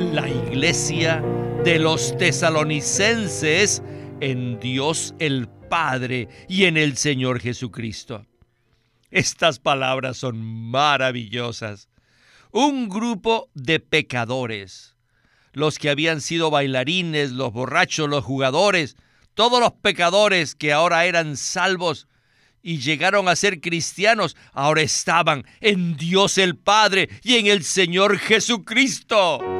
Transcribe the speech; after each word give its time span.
la 0.00 0.28
iglesia 0.28 1.22
de 1.62 1.78
los 1.78 2.16
tesalonicenses 2.16 3.82
en 4.20 4.58
Dios 4.58 5.14
el 5.18 5.46
Padre 5.68 6.28
y 6.48 6.64
en 6.64 6.78
el 6.78 6.96
Señor 6.96 7.38
Jesucristo. 7.38 8.26
Estas 9.10 9.58
palabras 9.58 10.16
son 10.16 10.40
maravillosas. 10.42 11.90
Un 12.50 12.88
grupo 12.88 13.50
de 13.54 13.78
pecadores, 13.78 14.96
los 15.52 15.78
que 15.78 15.90
habían 15.90 16.22
sido 16.22 16.50
bailarines, 16.50 17.32
los 17.32 17.52
borrachos, 17.52 18.08
los 18.08 18.24
jugadores, 18.24 18.96
todos 19.34 19.60
los 19.60 19.72
pecadores 19.72 20.54
que 20.54 20.72
ahora 20.72 21.04
eran 21.04 21.36
salvos 21.36 22.08
y 22.62 22.78
llegaron 22.78 23.28
a 23.28 23.36
ser 23.36 23.60
cristianos, 23.60 24.34
ahora 24.52 24.80
estaban 24.80 25.44
en 25.60 25.96
Dios 25.96 26.38
el 26.38 26.56
Padre 26.56 27.10
y 27.22 27.36
en 27.36 27.46
el 27.46 27.64
Señor 27.64 28.18
Jesucristo. 28.18 29.59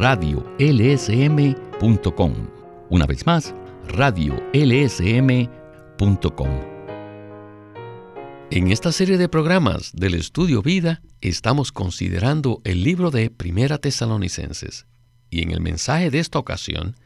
radiolsm.com. 0.00 1.52
Una 2.88 3.04
vez 3.04 3.26
más, 3.26 3.54
radiolsm.com. 3.86 4.40
En 8.50 8.72
esta 8.72 8.92
serie 8.92 9.18
de 9.18 9.28
programas 9.28 9.92
del 9.92 10.14
Estudio 10.14 10.62
Vida 10.62 11.02
estamos 11.20 11.70
considerando 11.70 12.62
el 12.64 12.82
libro 12.82 13.10
de 13.10 13.28
Primera 13.28 13.76
Tesalonicenses 13.76 14.86
y 15.28 15.42
en 15.42 15.50
el 15.50 15.60
mensaje 15.60 16.10
de 16.10 16.20
esta 16.20 16.38
ocasión 16.38 16.96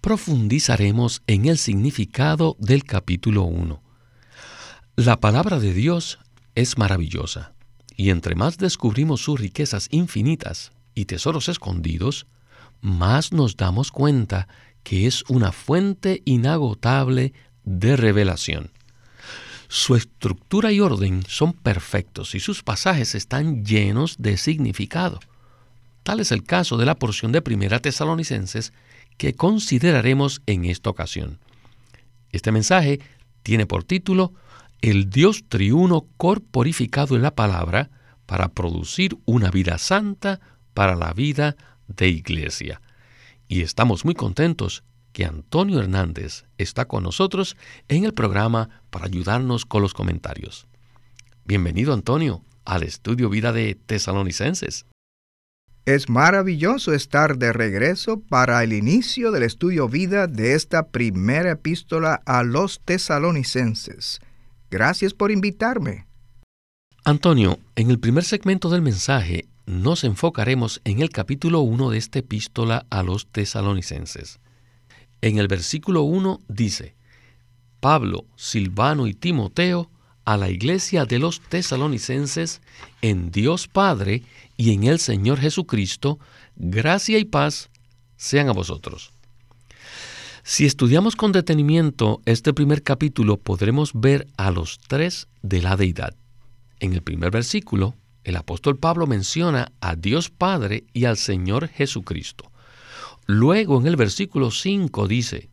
profundizaremos 0.00 1.20
en 1.26 1.44
el 1.44 1.58
significado 1.58 2.56
del 2.58 2.84
capítulo 2.84 3.42
1. 3.42 3.82
La 4.96 5.20
palabra 5.20 5.60
de 5.60 5.74
Dios 5.74 6.18
es 6.54 6.78
maravillosa 6.78 7.52
y 7.94 8.08
entre 8.08 8.36
más 8.36 8.56
descubrimos 8.56 9.20
sus 9.20 9.38
riquezas 9.38 9.88
infinitas 9.90 10.72
y 10.94 11.04
tesoros 11.04 11.50
escondidos, 11.50 12.26
más 12.80 13.32
nos 13.32 13.56
damos 13.56 13.90
cuenta 13.92 14.48
que 14.82 15.06
es 15.06 15.24
una 15.28 15.52
fuente 15.52 16.22
inagotable 16.24 17.32
de 17.64 17.96
revelación. 17.96 18.70
Su 19.68 19.96
estructura 19.96 20.72
y 20.72 20.80
orden 20.80 21.22
son 21.28 21.52
perfectos 21.52 22.34
y 22.34 22.40
sus 22.40 22.62
pasajes 22.62 23.14
están 23.14 23.64
llenos 23.64 24.16
de 24.18 24.38
significado. 24.38 25.20
Tal 26.02 26.20
es 26.20 26.32
el 26.32 26.42
caso 26.42 26.78
de 26.78 26.86
la 26.86 26.94
porción 26.94 27.32
de 27.32 27.42
Primera 27.42 27.80
Tesalonicenses 27.80 28.72
que 29.18 29.34
consideraremos 29.34 30.40
en 30.46 30.64
esta 30.64 30.88
ocasión. 30.88 31.38
Este 32.32 32.50
mensaje 32.50 33.00
tiene 33.42 33.66
por 33.66 33.84
título 33.84 34.32
El 34.80 35.10
Dios 35.10 35.44
triuno 35.48 36.06
corporificado 36.16 37.14
en 37.14 37.22
la 37.22 37.34
palabra 37.34 37.90
para 38.24 38.48
producir 38.48 39.18
una 39.26 39.50
vida 39.50 39.76
santa 39.76 40.40
para 40.72 40.96
la 40.96 41.12
vida 41.12 41.56
de 41.88 42.08
iglesia. 42.08 42.80
Y 43.48 43.62
estamos 43.62 44.04
muy 44.04 44.14
contentos 44.14 44.84
que 45.12 45.24
Antonio 45.24 45.80
Hernández 45.80 46.44
está 46.58 46.86
con 46.86 47.02
nosotros 47.02 47.56
en 47.88 48.04
el 48.04 48.14
programa 48.14 48.82
para 48.90 49.06
ayudarnos 49.06 49.66
con 49.66 49.82
los 49.82 49.94
comentarios. 49.94 50.68
Bienvenido 51.44 51.92
Antonio 51.92 52.44
al 52.64 52.82
estudio 52.82 53.30
Vida 53.30 53.52
de 53.52 53.74
Tesalonicenses. 53.74 54.86
Es 55.86 56.10
maravilloso 56.10 56.92
estar 56.92 57.38
de 57.38 57.50
regreso 57.54 58.20
para 58.20 58.62
el 58.62 58.74
inicio 58.74 59.30
del 59.30 59.42
estudio 59.42 59.88
vida 59.88 60.26
de 60.26 60.52
esta 60.52 60.88
primera 60.88 61.52
epístola 61.52 62.20
a 62.26 62.42
los 62.42 62.80
tesalonicenses. 62.84 64.20
Gracias 64.70 65.14
por 65.14 65.30
invitarme. 65.30 66.06
Antonio, 67.04 67.58
en 67.74 67.90
el 67.90 67.98
primer 67.98 68.24
segmento 68.24 68.68
del 68.68 68.82
mensaje 68.82 69.46
nos 69.68 70.02
enfocaremos 70.02 70.80
en 70.84 71.02
el 71.02 71.10
capítulo 71.10 71.60
1 71.60 71.90
de 71.90 71.98
esta 71.98 72.20
epístola 72.20 72.86
a 72.88 73.02
los 73.02 73.26
tesalonicenses. 73.26 74.40
En 75.20 75.36
el 75.38 75.46
versículo 75.46 76.04
1 76.04 76.40
dice, 76.48 76.94
Pablo, 77.78 78.24
Silvano 78.34 79.06
y 79.06 79.12
Timoteo 79.12 79.90
a 80.24 80.38
la 80.38 80.48
iglesia 80.48 81.04
de 81.04 81.18
los 81.18 81.42
tesalonicenses 81.42 82.62
en 83.02 83.30
Dios 83.30 83.68
Padre 83.68 84.22
y 84.56 84.72
en 84.72 84.84
el 84.84 84.98
Señor 84.98 85.38
Jesucristo, 85.38 86.18
gracia 86.56 87.18
y 87.18 87.26
paz 87.26 87.68
sean 88.16 88.48
a 88.48 88.52
vosotros. 88.52 89.12
Si 90.44 90.64
estudiamos 90.64 91.14
con 91.14 91.30
detenimiento 91.30 92.22
este 92.24 92.54
primer 92.54 92.82
capítulo, 92.82 93.36
podremos 93.36 93.92
ver 93.92 94.28
a 94.38 94.50
los 94.50 94.78
tres 94.88 95.28
de 95.42 95.60
la 95.60 95.76
deidad. 95.76 96.14
En 96.80 96.94
el 96.94 97.02
primer 97.02 97.30
versículo, 97.30 97.94
el 98.28 98.36
apóstol 98.36 98.76
Pablo 98.76 99.06
menciona 99.06 99.72
a 99.80 99.96
Dios 99.96 100.28
Padre 100.28 100.84
y 100.92 101.06
al 101.06 101.16
Señor 101.16 101.68
Jesucristo. 101.68 102.50
Luego 103.26 103.80
en 103.80 103.86
el 103.86 103.96
versículo 103.96 104.50
5 104.50 105.08
dice, 105.08 105.48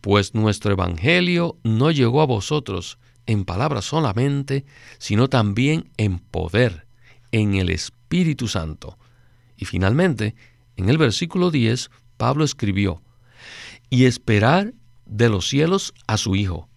Pues 0.00 0.34
nuestro 0.34 0.72
Evangelio 0.72 1.56
no 1.62 1.92
llegó 1.92 2.20
a 2.20 2.26
vosotros 2.26 2.98
en 3.26 3.44
palabras 3.44 3.84
solamente, 3.84 4.64
sino 4.98 5.28
también 5.28 5.88
en 5.96 6.18
poder, 6.18 6.86
en 7.30 7.54
el 7.54 7.70
Espíritu 7.70 8.48
Santo. 8.48 8.98
Y 9.56 9.64
finalmente, 9.64 10.34
en 10.76 10.88
el 10.88 10.98
versículo 10.98 11.52
10, 11.52 11.90
Pablo 12.16 12.44
escribió, 12.44 13.02
Y 13.88 14.06
esperar 14.06 14.74
de 15.06 15.28
los 15.28 15.48
cielos 15.48 15.94
a 16.08 16.16
su 16.16 16.34
Hijo, 16.34 16.68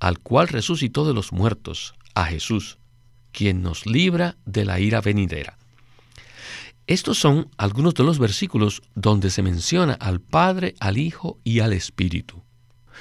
al 0.00 0.18
cual 0.18 0.48
resucitó 0.48 1.06
de 1.06 1.12
los 1.12 1.30
muertos, 1.30 1.94
a 2.14 2.24
Jesús 2.24 2.78
quien 3.32 3.62
nos 3.62 3.86
libra 3.86 4.36
de 4.44 4.64
la 4.64 4.80
ira 4.80 5.00
venidera. 5.00 5.58
Estos 6.86 7.18
son 7.18 7.48
algunos 7.56 7.94
de 7.94 8.04
los 8.04 8.18
versículos 8.18 8.82
donde 8.94 9.30
se 9.30 9.42
menciona 9.42 9.94
al 9.94 10.20
Padre, 10.20 10.74
al 10.80 10.98
Hijo 10.98 11.38
y 11.44 11.60
al 11.60 11.72
Espíritu. 11.72 12.42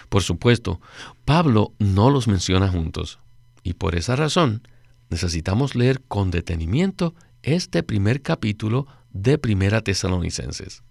Por 0.09 0.23
supuesto, 0.23 0.79
Pablo 1.25 1.73
no 1.79 2.09
los 2.09 2.27
menciona 2.27 2.67
juntos, 2.67 3.19
y 3.63 3.73
por 3.73 3.95
esa 3.95 4.15
razón 4.15 4.67
necesitamos 5.09 5.75
leer 5.75 6.01
con 6.01 6.31
detenimiento 6.31 7.13
este 7.43 7.83
primer 7.83 8.21
capítulo 8.21 8.87
de 9.11 9.37
Primera 9.37 9.81
Tesalonicenses. 9.81 10.83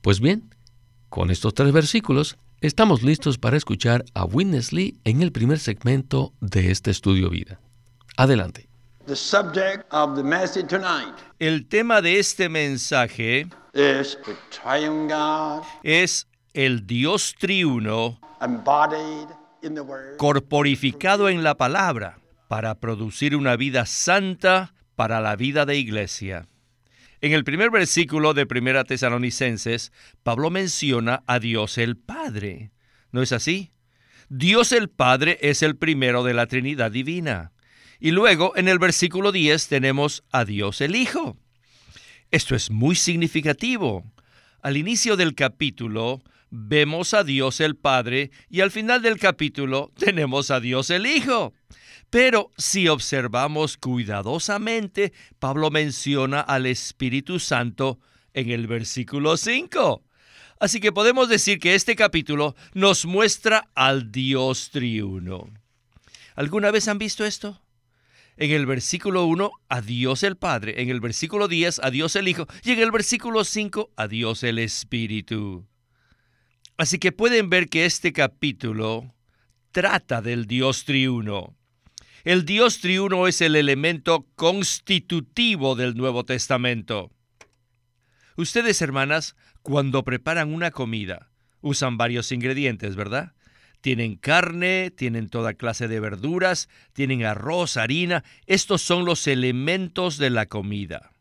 Pues 0.00 0.20
bien, 0.20 0.54
con 1.08 1.30
estos 1.30 1.52
tres 1.54 1.72
versículos 1.72 2.38
estamos 2.60 3.02
listos 3.02 3.38
para 3.38 3.56
escuchar 3.56 4.04
a 4.14 4.24
Witness 4.24 4.72
Lee 4.72 4.98
en 5.04 5.20
el 5.20 5.32
primer 5.32 5.58
segmento 5.58 6.32
de 6.40 6.70
este 6.70 6.90
estudio 6.90 7.28
vida. 7.28 7.60
Adelante. 8.16 8.68
El 11.38 11.66
tema 11.66 12.02
de 12.02 12.18
este 12.18 12.48
mensaje 12.48 13.46
es 15.82 16.28
el 16.54 16.86
Dios 16.86 17.34
triuno 17.38 18.20
corporificado 20.18 21.28
en 21.28 21.42
la 21.42 21.56
palabra 21.56 22.18
para 22.48 22.74
producir 22.76 23.34
una 23.36 23.56
vida 23.56 23.86
santa 23.86 24.74
para 24.94 25.20
la 25.20 25.36
vida 25.36 25.64
de 25.66 25.76
iglesia. 25.76 26.46
En 27.20 27.32
el 27.32 27.44
primer 27.44 27.70
versículo 27.70 28.34
de 28.34 28.46
Primera 28.46 28.84
Tesalonicenses, 28.84 29.92
Pablo 30.22 30.50
menciona 30.50 31.22
a 31.26 31.38
Dios 31.38 31.78
el 31.78 31.96
Padre. 31.96 32.72
¿No 33.12 33.22
es 33.22 33.32
así? 33.32 33.70
Dios 34.28 34.72
el 34.72 34.88
Padre 34.88 35.38
es 35.40 35.62
el 35.62 35.76
primero 35.76 36.24
de 36.24 36.34
la 36.34 36.46
Trinidad 36.46 36.90
Divina. 36.90 37.52
Y 38.04 38.10
luego 38.10 38.56
en 38.56 38.66
el 38.66 38.80
versículo 38.80 39.30
10 39.30 39.68
tenemos 39.68 40.24
a 40.32 40.44
Dios 40.44 40.80
el 40.80 40.96
Hijo. 40.96 41.36
Esto 42.32 42.56
es 42.56 42.68
muy 42.68 42.96
significativo. 42.96 44.02
Al 44.60 44.76
inicio 44.76 45.16
del 45.16 45.36
capítulo 45.36 46.20
vemos 46.50 47.14
a 47.14 47.22
Dios 47.22 47.60
el 47.60 47.76
Padre 47.76 48.32
y 48.50 48.60
al 48.60 48.72
final 48.72 49.02
del 49.02 49.20
capítulo 49.20 49.92
tenemos 49.96 50.50
a 50.50 50.58
Dios 50.58 50.90
el 50.90 51.06
Hijo. 51.06 51.52
Pero 52.10 52.50
si 52.58 52.88
observamos 52.88 53.76
cuidadosamente, 53.76 55.12
Pablo 55.38 55.70
menciona 55.70 56.40
al 56.40 56.66
Espíritu 56.66 57.38
Santo 57.38 58.00
en 58.34 58.50
el 58.50 58.66
versículo 58.66 59.36
5. 59.36 60.02
Así 60.58 60.80
que 60.80 60.90
podemos 60.90 61.28
decir 61.28 61.60
que 61.60 61.76
este 61.76 61.94
capítulo 61.94 62.56
nos 62.74 63.06
muestra 63.06 63.68
al 63.76 64.10
Dios 64.10 64.70
triuno. 64.72 65.50
¿Alguna 66.34 66.72
vez 66.72 66.88
han 66.88 66.98
visto 66.98 67.24
esto? 67.24 67.61
En 68.42 68.50
el 68.50 68.66
versículo 68.66 69.24
1, 69.26 69.52
a 69.68 69.80
Dios 69.82 70.24
el 70.24 70.36
Padre. 70.36 70.82
En 70.82 70.88
el 70.88 70.98
versículo 70.98 71.46
10, 71.46 71.78
a 71.78 71.92
Dios 71.92 72.16
el 72.16 72.26
Hijo. 72.26 72.48
Y 72.64 72.72
en 72.72 72.80
el 72.80 72.90
versículo 72.90 73.44
5, 73.44 73.92
a 73.94 74.08
Dios 74.08 74.42
el 74.42 74.58
Espíritu. 74.58 75.68
Así 76.76 76.98
que 76.98 77.12
pueden 77.12 77.50
ver 77.50 77.68
que 77.68 77.84
este 77.84 78.12
capítulo 78.12 79.14
trata 79.70 80.20
del 80.22 80.48
Dios 80.48 80.84
triuno. 80.84 81.54
El 82.24 82.44
Dios 82.44 82.80
triuno 82.80 83.28
es 83.28 83.40
el 83.42 83.54
elemento 83.54 84.26
constitutivo 84.34 85.76
del 85.76 85.94
Nuevo 85.94 86.24
Testamento. 86.24 87.12
Ustedes, 88.36 88.82
hermanas, 88.82 89.36
cuando 89.62 90.02
preparan 90.02 90.52
una 90.52 90.72
comida, 90.72 91.30
usan 91.60 91.96
varios 91.96 92.32
ingredientes, 92.32 92.96
¿verdad? 92.96 93.34
Tienen 93.82 94.14
carne, 94.14 94.90
tienen 94.90 95.28
toda 95.28 95.54
clase 95.54 95.88
de 95.88 95.98
verduras, 95.98 96.68
tienen 96.92 97.24
arroz, 97.24 97.76
harina. 97.76 98.22
Estos 98.46 98.80
son 98.80 99.04
los 99.04 99.26
elementos 99.26 100.18
de 100.18 100.30
la 100.30 100.46
comida. 100.46 101.12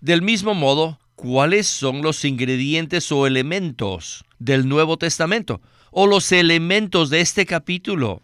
Del 0.00 0.20
mismo 0.20 0.54
modo, 0.54 0.98
¿cuáles 1.14 1.68
son 1.68 2.02
los 2.02 2.24
ingredientes 2.24 3.10
o 3.12 3.28
elementos 3.28 4.24
del 4.40 4.68
Nuevo 4.68 4.98
Testamento? 4.98 5.62
O 5.92 6.08
los 6.08 6.32
elementos 6.32 7.10
de 7.10 7.20
este 7.20 7.46
capítulo. 7.46 8.22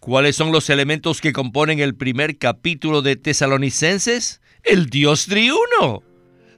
¿Cuáles 0.00 0.34
son 0.34 0.50
los 0.50 0.70
elementos 0.70 1.20
que 1.20 1.34
componen 1.34 1.78
el 1.78 1.94
primer 1.94 2.38
capítulo 2.38 3.02
de 3.02 3.16
Tesalonicenses? 3.16 4.40
El 4.62 4.86
Dios 4.86 5.26
triuno. 5.26 6.02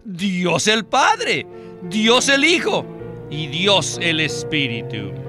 Dios 0.05 0.69
el 0.69 0.87
Padre, 0.87 1.45
Dios 1.91 2.29
el 2.29 2.45
Hijo 2.45 2.87
y 3.31 3.49
Dios 3.49 3.99
el 4.01 4.21
Espíritu. 4.21 5.28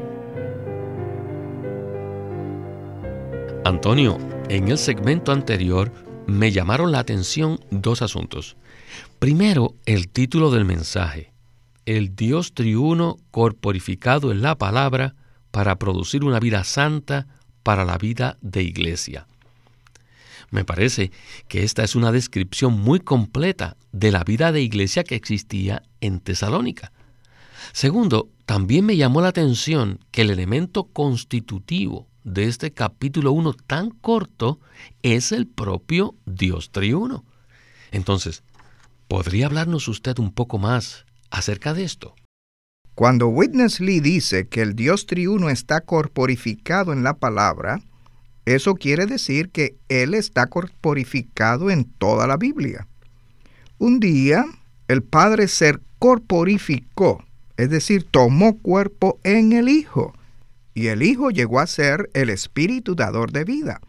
Antonio, 3.69 4.17
en 4.49 4.69
el 4.69 4.79
segmento 4.79 5.31
anterior 5.31 5.93
me 6.25 6.51
llamaron 6.51 6.91
la 6.91 6.97
atención 6.97 7.59
dos 7.69 8.01
asuntos. 8.01 8.57
Primero, 9.19 9.75
el 9.85 10.09
título 10.09 10.49
del 10.49 10.65
mensaje, 10.65 11.33
el 11.85 12.15
Dios 12.15 12.55
triuno 12.55 13.17
corporificado 13.29 14.31
en 14.31 14.41
la 14.41 14.57
palabra 14.57 15.13
para 15.51 15.77
producir 15.77 16.23
una 16.23 16.39
vida 16.39 16.63
santa 16.63 17.27
para 17.61 17.85
la 17.85 17.99
vida 17.99 18.39
de 18.41 18.63
iglesia. 18.63 19.27
Me 20.49 20.65
parece 20.65 21.11
que 21.47 21.63
esta 21.63 21.83
es 21.83 21.95
una 21.95 22.11
descripción 22.11 22.73
muy 22.73 22.99
completa 22.99 23.77
de 23.91 24.11
la 24.11 24.23
vida 24.23 24.51
de 24.51 24.63
iglesia 24.63 25.03
que 25.03 25.13
existía 25.13 25.83
en 26.01 26.21
Tesalónica. 26.21 26.91
Segundo, 27.71 28.29
también 28.47 28.87
me 28.87 28.97
llamó 28.97 29.21
la 29.21 29.27
atención 29.27 29.99
que 30.09 30.23
el 30.23 30.31
elemento 30.31 30.85
constitutivo 30.85 32.08
de 32.33 32.45
este 32.45 32.71
capítulo 32.71 33.31
1 33.31 33.53
tan 33.53 33.89
corto 33.89 34.59
es 35.01 35.31
el 35.31 35.47
propio 35.47 36.15
Dios 36.25 36.71
triuno. 36.71 37.25
Entonces, 37.91 38.43
¿podría 39.07 39.47
hablarnos 39.47 39.87
usted 39.87 40.19
un 40.19 40.31
poco 40.31 40.59
más 40.59 41.05
acerca 41.31 41.73
de 41.73 41.83
esto? 41.83 42.15
Cuando 42.93 43.27
Witness 43.27 43.79
Lee 43.79 43.99
dice 43.99 44.47
que 44.47 44.61
el 44.61 44.75
Dios 44.75 45.07
triuno 45.07 45.49
está 45.49 45.81
corporificado 45.81 46.93
en 46.93 47.03
la 47.03 47.15
palabra, 47.15 47.81
eso 48.45 48.75
quiere 48.75 49.05
decir 49.05 49.49
que 49.49 49.77
Él 49.87 50.13
está 50.13 50.47
corporificado 50.47 51.71
en 51.71 51.85
toda 51.85 52.27
la 52.27 52.37
Biblia. 52.37 52.87
Un 53.79 53.99
día, 53.99 54.45
el 54.87 55.01
Padre 55.01 55.47
se 55.47 55.79
corporificó, 55.97 57.23
es 57.57 57.69
decir, 57.69 58.05
tomó 58.09 58.57
cuerpo 58.57 59.19
en 59.23 59.53
el 59.53 59.69
Hijo 59.69 60.13
y 60.73 60.87
el 60.87 61.03
Hijo 61.03 61.29
llegó 61.31 61.59
a 61.59 61.67
ser 61.67 62.09
el 62.13 62.29
Espíritu 62.29 62.95
dador 62.95 63.31
de 63.31 63.43
vida. 63.43 63.81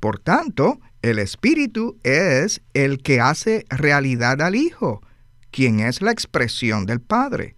Por 0.00 0.18
tanto, 0.18 0.80
el 1.02 1.18
Espíritu 1.18 1.98
es 2.02 2.62
el 2.74 3.02
que 3.02 3.20
hace 3.20 3.64
realidad 3.68 4.40
al 4.42 4.54
Hijo, 4.54 5.02
quien 5.50 5.80
es 5.80 6.02
la 6.02 6.12
expresión 6.12 6.86
del 6.86 7.00
Padre. 7.00 7.56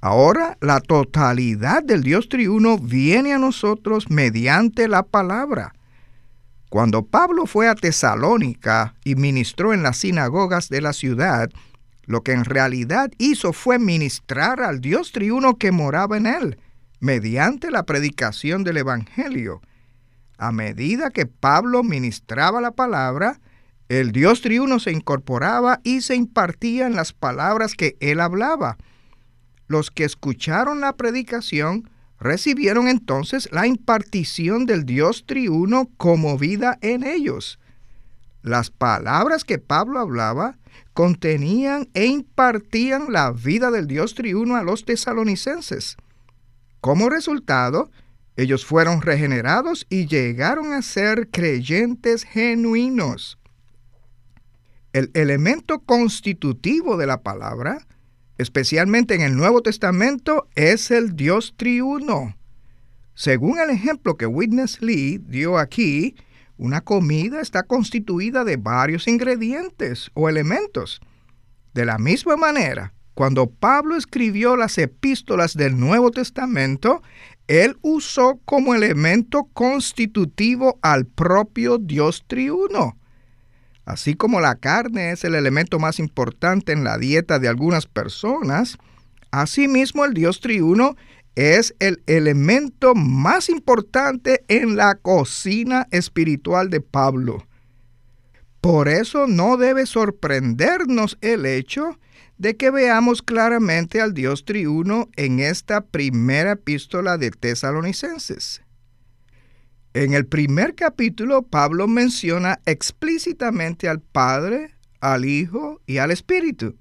Ahora 0.00 0.56
la 0.60 0.80
totalidad 0.80 1.82
del 1.82 2.02
Dios 2.02 2.28
triuno 2.28 2.78
viene 2.78 3.32
a 3.32 3.38
nosotros 3.38 4.10
mediante 4.10 4.86
la 4.86 5.02
palabra. 5.02 5.74
Cuando 6.68 7.04
Pablo 7.04 7.46
fue 7.46 7.68
a 7.68 7.74
Tesalónica 7.74 8.94
y 9.02 9.14
ministró 9.14 9.72
en 9.72 9.82
las 9.82 9.96
sinagogas 9.96 10.68
de 10.68 10.82
la 10.82 10.92
ciudad, 10.92 11.50
lo 12.04 12.22
que 12.22 12.32
en 12.32 12.44
realidad 12.44 13.10
hizo 13.18 13.52
fue 13.52 13.78
ministrar 13.78 14.60
al 14.60 14.80
Dios 14.80 15.12
triuno 15.12 15.56
que 15.56 15.72
moraba 15.72 16.16
en 16.16 16.26
él 16.26 16.58
mediante 17.00 17.70
la 17.70 17.84
predicación 17.84 18.64
del 18.64 18.78
Evangelio. 18.78 19.60
A 20.36 20.52
medida 20.52 21.10
que 21.10 21.26
Pablo 21.26 21.82
ministraba 21.82 22.60
la 22.60 22.72
palabra, 22.72 23.40
el 23.88 24.12
Dios 24.12 24.42
triuno 24.42 24.78
se 24.78 24.92
incorporaba 24.92 25.80
y 25.82 26.02
se 26.02 26.14
impartía 26.14 26.86
en 26.86 26.94
las 26.94 27.12
palabras 27.12 27.74
que 27.74 27.96
él 28.00 28.20
hablaba. 28.20 28.76
Los 29.66 29.90
que 29.90 30.04
escucharon 30.04 30.80
la 30.80 30.96
predicación 30.96 31.90
recibieron 32.20 32.88
entonces 32.88 33.48
la 33.52 33.66
impartición 33.66 34.66
del 34.66 34.84
Dios 34.84 35.24
triuno 35.26 35.88
como 35.96 36.36
vida 36.36 36.78
en 36.82 37.04
ellos. 37.04 37.58
Las 38.42 38.70
palabras 38.70 39.44
que 39.44 39.58
Pablo 39.58 39.98
hablaba 39.98 40.58
contenían 40.92 41.88
e 41.94 42.06
impartían 42.06 43.12
la 43.12 43.30
vida 43.30 43.70
del 43.70 43.86
Dios 43.86 44.14
triuno 44.14 44.56
a 44.56 44.62
los 44.62 44.84
tesalonicenses. 44.84 45.96
Como 46.88 47.10
resultado, 47.10 47.90
ellos 48.34 48.64
fueron 48.64 49.02
regenerados 49.02 49.86
y 49.90 50.06
llegaron 50.06 50.72
a 50.72 50.80
ser 50.80 51.28
creyentes 51.28 52.24
genuinos. 52.24 53.38
El 54.94 55.10
elemento 55.12 55.80
constitutivo 55.80 56.96
de 56.96 57.06
la 57.06 57.20
palabra, 57.20 57.86
especialmente 58.38 59.14
en 59.14 59.20
el 59.20 59.36
Nuevo 59.36 59.60
Testamento, 59.60 60.48
es 60.54 60.90
el 60.90 61.14
Dios 61.14 61.52
triuno. 61.58 62.38
Según 63.12 63.58
el 63.58 63.68
ejemplo 63.68 64.16
que 64.16 64.24
Witness 64.24 64.80
Lee 64.80 65.18
dio 65.18 65.58
aquí, 65.58 66.16
una 66.56 66.80
comida 66.80 67.42
está 67.42 67.64
constituida 67.64 68.44
de 68.44 68.56
varios 68.56 69.08
ingredientes 69.08 70.10
o 70.14 70.30
elementos. 70.30 71.02
De 71.74 71.84
la 71.84 71.98
misma 71.98 72.38
manera, 72.38 72.94
cuando 73.18 73.50
Pablo 73.50 73.96
escribió 73.96 74.56
las 74.56 74.78
epístolas 74.78 75.56
del 75.56 75.76
Nuevo 75.76 76.12
Testamento, 76.12 77.02
él 77.48 77.76
usó 77.82 78.38
como 78.44 78.76
elemento 78.76 79.48
constitutivo 79.52 80.78
al 80.82 81.04
propio 81.04 81.78
Dios 81.78 82.22
triuno. 82.28 82.96
Así 83.84 84.14
como 84.14 84.40
la 84.40 84.54
carne 84.54 85.10
es 85.10 85.24
el 85.24 85.34
elemento 85.34 85.80
más 85.80 85.98
importante 85.98 86.70
en 86.70 86.84
la 86.84 86.96
dieta 86.96 87.40
de 87.40 87.48
algunas 87.48 87.86
personas, 87.86 88.78
asimismo 89.32 90.04
el 90.04 90.14
Dios 90.14 90.40
triuno 90.40 90.94
es 91.34 91.74
el 91.80 92.00
elemento 92.06 92.94
más 92.94 93.48
importante 93.48 94.44
en 94.46 94.76
la 94.76 94.94
cocina 94.94 95.88
espiritual 95.90 96.70
de 96.70 96.82
Pablo. 96.82 97.47
Por 98.60 98.88
eso 98.88 99.26
no 99.26 99.56
debe 99.56 99.86
sorprendernos 99.86 101.16
el 101.20 101.46
hecho 101.46 101.98
de 102.38 102.56
que 102.56 102.70
veamos 102.70 103.22
claramente 103.22 104.00
al 104.00 104.14
Dios 104.14 104.44
triuno 104.44 105.08
en 105.16 105.40
esta 105.40 105.80
primera 105.82 106.52
epístola 106.52 107.18
de 107.18 107.30
Tesalonicenses. 107.30 108.62
En 109.94 110.12
el 110.14 110.26
primer 110.26 110.74
capítulo, 110.74 111.42
Pablo 111.42 111.88
menciona 111.88 112.60
explícitamente 112.66 113.88
al 113.88 114.00
Padre, 114.00 114.74
al 115.00 115.24
Hijo 115.24 115.80
y 115.86 115.98
al 115.98 116.10
Espíritu. 116.10 116.76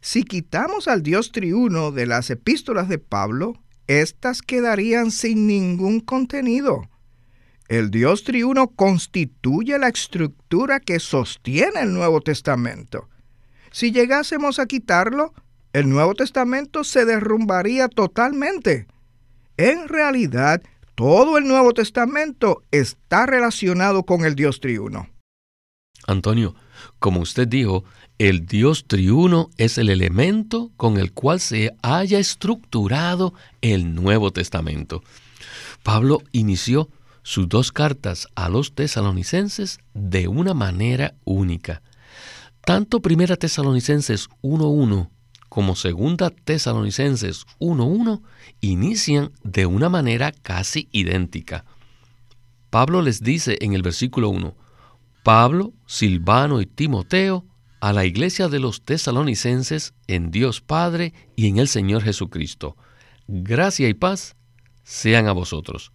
Si 0.00 0.24
quitamos 0.24 0.88
al 0.88 1.02
Dios 1.02 1.32
triuno 1.32 1.90
de 1.90 2.06
las 2.06 2.30
epístolas 2.30 2.88
de 2.88 2.98
Pablo, 2.98 3.54
éstas 3.86 4.42
quedarían 4.42 5.10
sin 5.10 5.46
ningún 5.46 6.00
contenido. 6.00 6.82
El 7.68 7.90
Dios 7.90 8.24
triuno 8.24 8.68
constituye 8.68 9.78
la 9.78 9.88
estructura 9.88 10.80
que 10.80 10.98
sostiene 11.00 11.80
el 11.82 11.92
Nuevo 11.92 12.22
Testamento. 12.22 13.08
Si 13.70 13.92
llegásemos 13.92 14.58
a 14.58 14.66
quitarlo, 14.66 15.34
el 15.74 15.90
Nuevo 15.90 16.14
Testamento 16.14 16.82
se 16.82 17.04
derrumbaría 17.04 17.88
totalmente. 17.88 18.86
En 19.58 19.86
realidad, 19.86 20.62
todo 20.94 21.36
el 21.36 21.46
Nuevo 21.46 21.74
Testamento 21.74 22.62
está 22.70 23.26
relacionado 23.26 24.04
con 24.04 24.24
el 24.24 24.34
Dios 24.34 24.60
triuno. 24.60 25.08
Antonio, 26.06 26.54
como 26.98 27.20
usted 27.20 27.46
dijo, 27.46 27.84
el 28.16 28.46
Dios 28.46 28.86
triuno 28.86 29.50
es 29.58 29.76
el 29.76 29.90
elemento 29.90 30.70
con 30.78 30.96
el 30.96 31.12
cual 31.12 31.38
se 31.38 31.74
haya 31.82 32.18
estructurado 32.18 33.34
el 33.60 33.94
Nuevo 33.94 34.32
Testamento. 34.32 35.02
Pablo 35.82 36.22
inició 36.32 36.88
sus 37.22 37.48
dos 37.48 37.72
cartas 37.72 38.28
a 38.34 38.48
los 38.48 38.74
tesalonicenses 38.74 39.80
de 39.94 40.28
una 40.28 40.54
manera 40.54 41.14
única. 41.24 41.82
Tanto 42.64 43.00
Primera 43.00 43.36
Tesalonicenses 43.36 44.28
1.1 44.42 45.10
como 45.48 45.74
Segunda 45.76 46.30
Tesalonicenses 46.30 47.46
1.1 47.58 48.22
inician 48.60 49.32
de 49.42 49.66
una 49.66 49.88
manera 49.88 50.32
casi 50.32 50.88
idéntica. 50.92 51.64
Pablo 52.70 53.00
les 53.00 53.22
dice 53.22 53.56
en 53.60 53.72
el 53.72 53.82
versículo 53.82 54.28
1, 54.28 54.54
Pablo, 55.22 55.72
Silvano 55.86 56.60
y 56.60 56.66
Timoteo 56.66 57.46
a 57.80 57.92
la 57.92 58.04
iglesia 58.04 58.48
de 58.48 58.60
los 58.60 58.82
tesalonicenses 58.82 59.94
en 60.06 60.30
Dios 60.30 60.60
Padre 60.60 61.14
y 61.36 61.48
en 61.48 61.58
el 61.58 61.68
Señor 61.68 62.02
Jesucristo. 62.02 62.76
Gracia 63.26 63.88
y 63.88 63.94
paz 63.94 64.36
sean 64.82 65.28
a 65.28 65.32
vosotros. 65.32 65.92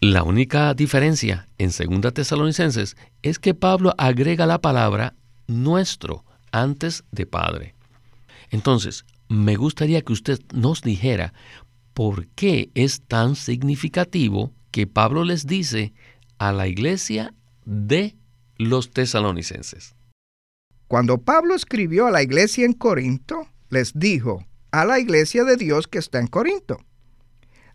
La 0.00 0.22
única 0.22 0.74
diferencia 0.74 1.48
en 1.58 1.70
2 1.70 2.14
Tesalonicenses 2.14 2.96
es 3.22 3.38
que 3.38 3.54
Pablo 3.54 3.94
agrega 3.98 4.46
la 4.46 4.60
palabra 4.60 5.14
nuestro 5.46 6.24
antes 6.52 7.04
de 7.10 7.26
Padre. 7.26 7.74
Entonces, 8.50 9.04
me 9.28 9.56
gustaría 9.56 10.02
que 10.02 10.12
usted 10.12 10.40
nos 10.54 10.82
dijera 10.82 11.34
por 11.94 12.26
qué 12.28 12.70
es 12.74 13.02
tan 13.02 13.36
significativo 13.36 14.52
que 14.70 14.86
Pablo 14.86 15.24
les 15.24 15.46
dice 15.46 15.92
a 16.38 16.52
la 16.52 16.68
iglesia 16.68 17.34
de 17.64 18.16
los 18.56 18.90
tesalonicenses. 18.90 19.94
Cuando 20.86 21.18
Pablo 21.18 21.54
escribió 21.54 22.06
a 22.06 22.10
la 22.10 22.22
iglesia 22.22 22.64
en 22.64 22.72
Corinto, 22.72 23.48
les 23.68 23.92
dijo 23.98 24.46
a 24.70 24.84
la 24.84 24.98
iglesia 24.98 25.44
de 25.44 25.56
Dios 25.56 25.86
que 25.86 25.98
está 25.98 26.18
en 26.18 26.28
Corinto. 26.28 26.78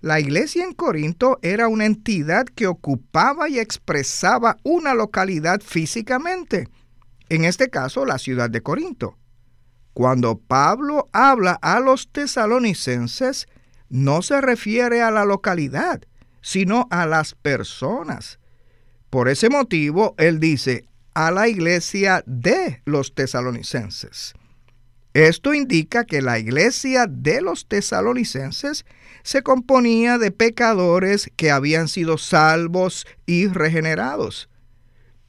La 0.03 0.19
iglesia 0.19 0.65
en 0.65 0.73
Corinto 0.73 1.39
era 1.43 1.69
una 1.69 1.85
entidad 1.85 2.43
que 2.43 2.67
ocupaba 2.67 3.47
y 3.47 3.57
expresaba 3.57 4.57
una 4.63 4.93
localidad 4.93 5.61
físicamente, 5.61 6.67
en 7.29 7.45
este 7.45 7.69
caso 7.69 8.05
la 8.05 8.17
ciudad 8.17 8.49
de 8.49 8.59
Corinto. 8.59 9.17
Cuando 9.93 10.37
Pablo 10.39 11.07
habla 11.13 11.53
a 11.61 11.79
los 11.79 12.11
tesalonicenses, 12.11 13.47
no 13.87 14.21
se 14.23 14.41
refiere 14.41 15.01
a 15.01 15.09
la 15.09 15.23
localidad, 15.23 16.01
sino 16.41 16.85
a 16.91 17.05
las 17.05 17.33
personas. 17.35 18.39
Por 19.09 19.29
ese 19.29 19.49
motivo, 19.49 20.15
él 20.17 20.41
dice, 20.41 20.83
a 21.13 21.31
la 21.31 21.47
iglesia 21.47 22.23
de 22.25 22.81
los 22.83 23.15
tesalonicenses. 23.15 24.33
Esto 25.13 25.53
indica 25.53 26.05
que 26.05 26.21
la 26.21 26.39
iglesia 26.39 27.05
de 27.07 27.41
los 27.41 27.67
tesalonicenses 27.67 28.85
se 29.23 29.43
componía 29.43 30.17
de 30.17 30.31
pecadores 30.31 31.31
que 31.35 31.51
habían 31.51 31.87
sido 31.87 32.17
salvos 32.17 33.05
y 33.25 33.47
regenerados. 33.47 34.49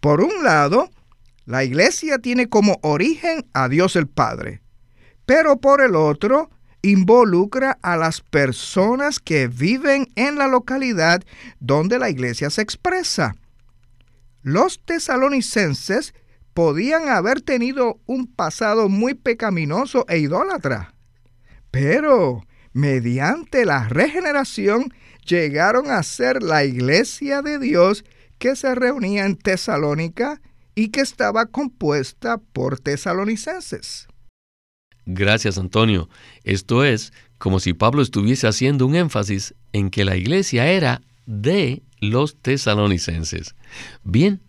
Por 0.00 0.22
un 0.22 0.42
lado, 0.42 0.90
la 1.44 1.64
iglesia 1.64 2.18
tiene 2.18 2.48
como 2.48 2.78
origen 2.82 3.46
a 3.52 3.68
Dios 3.68 3.96
el 3.96 4.06
Padre, 4.06 4.62
pero 5.26 5.58
por 5.58 5.82
el 5.82 5.94
otro, 5.94 6.50
involucra 6.80 7.78
a 7.82 7.96
las 7.96 8.20
personas 8.20 9.18
que 9.18 9.48
viven 9.48 10.08
en 10.16 10.36
la 10.36 10.48
localidad 10.48 11.22
donde 11.60 11.98
la 11.98 12.10
iglesia 12.10 12.50
se 12.50 12.62
expresa. 12.62 13.36
Los 14.42 14.80
tesalonicenses 14.84 16.14
podían 16.54 17.08
haber 17.08 17.42
tenido 17.42 18.00
un 18.06 18.26
pasado 18.26 18.88
muy 18.88 19.14
pecaminoso 19.14 20.06
e 20.08 20.18
idólatra, 20.18 20.94
pero 21.70 22.46
mediante 22.72 23.66
la 23.66 23.88
regeneración 23.88 24.94
llegaron 25.26 25.90
a 25.90 26.02
ser 26.02 26.42
la 26.42 26.64
iglesia 26.64 27.42
de 27.42 27.58
Dios 27.58 28.04
que 28.38 28.56
se 28.56 28.74
reunía 28.74 29.26
en 29.26 29.36
Tesalónica 29.36 30.40
y 30.74 30.88
que 30.88 31.00
estaba 31.00 31.46
compuesta 31.46 32.38
por 32.38 32.78
tesalonicenses. 32.78 34.08
Gracias, 35.06 35.58
Antonio. 35.58 36.08
Esto 36.44 36.84
es 36.84 37.12
como 37.38 37.60
si 37.60 37.74
Pablo 37.74 38.02
estuviese 38.02 38.46
haciendo 38.46 38.86
un 38.86 38.94
énfasis 38.94 39.54
en 39.72 39.90
que 39.90 40.04
la 40.04 40.16
iglesia 40.16 40.66
era 40.66 41.02
de 41.26 41.82
los 42.00 42.36
tesalonicenses. 42.36 43.54
Bien, 44.02 44.40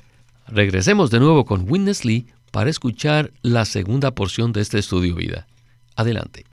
regresemos 0.48 1.10
de 1.12 1.20
nuevo 1.20 1.46
con 1.46 1.70
Witness 1.70 2.06
Lee 2.06 2.28
para 2.52 2.70
escuchar 2.70 3.32
la 3.42 3.66
segunda 3.66 4.12
porción 4.12 4.54
de 4.54 4.62
este 4.62 4.80
estudio 4.80 5.16
vida. 5.16 5.48
Adelante. 5.96 6.46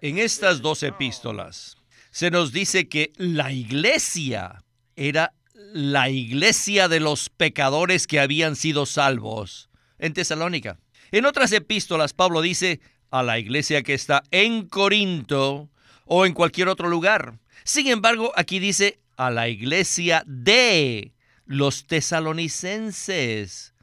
En 0.00 0.18
estas 0.18 0.62
dos 0.62 0.82
epístolas 0.82 1.76
se 2.10 2.30
nos 2.30 2.52
dice 2.52 2.88
que 2.88 3.12
la 3.16 3.52
iglesia 3.52 4.62
era 4.96 5.34
la 5.72 6.10
iglesia 6.10 6.88
de 6.88 7.00
los 7.00 7.30
pecadores 7.30 8.06
que 8.06 8.20
habían 8.20 8.56
sido 8.56 8.86
salvos 8.86 9.70
en 9.98 10.12
Tesalónica. 10.12 10.78
En 11.10 11.24
otras 11.26 11.52
epístolas 11.52 12.12
Pablo 12.12 12.40
dice 12.40 12.80
a 13.10 13.22
la 13.22 13.38
iglesia 13.38 13.82
que 13.82 13.94
está 13.94 14.22
en 14.30 14.68
Corinto 14.68 15.70
o 16.06 16.26
en 16.26 16.34
cualquier 16.34 16.68
otro 16.68 16.88
lugar. 16.88 17.38
Sin 17.64 17.86
embargo, 17.86 18.32
aquí 18.34 18.58
dice 18.58 19.01
a 19.16 19.30
la 19.30 19.48
iglesia 19.48 20.22
de 20.26 21.12
los 21.46 21.86
tesalonicenses. 21.86 23.74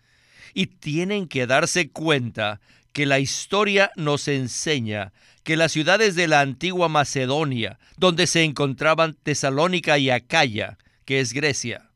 Y 0.53 0.67
tienen 0.67 1.27
que 1.27 1.47
darse 1.47 1.89
cuenta 1.89 2.59
que 2.93 3.05
la 3.05 3.19
historia 3.19 3.91
nos 3.95 4.27
enseña 4.27 5.13
que 5.43 5.57
las 5.57 5.71
ciudades 5.71 6.15
de 6.15 6.27
la 6.27 6.41
antigua 6.41 6.89
Macedonia, 6.89 7.79
donde 7.97 8.27
se 8.27 8.43
encontraban 8.43 9.17
Tesalónica 9.23 9.97
y 9.97 10.09
Acaya, 10.09 10.77
que 11.05 11.19
es 11.19 11.33
Grecia, 11.33 11.89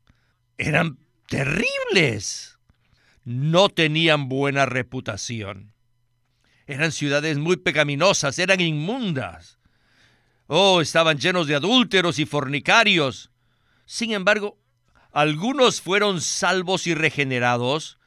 eran 0.58 0.98
terribles. 1.28 2.58
No 3.24 3.68
tenían 3.68 4.28
buena 4.28 4.66
reputación. 4.66 5.72
Eran 6.66 6.92
ciudades 6.92 7.38
muy 7.38 7.56
pecaminosas, 7.56 8.38
eran 8.38 8.60
inmundas. 8.60 9.58
Oh, 10.46 10.80
estaban 10.80 11.18
llenos 11.18 11.46
de 11.46 11.54
adúlteros 11.54 12.18
y 12.18 12.26
fornicarios. 12.26 13.30
Sin 13.86 14.12
embargo, 14.12 14.58
algunos 15.12 15.80
fueron 15.80 16.20
salvos 16.20 16.86
y 16.86 16.94
regenerados 16.94 17.98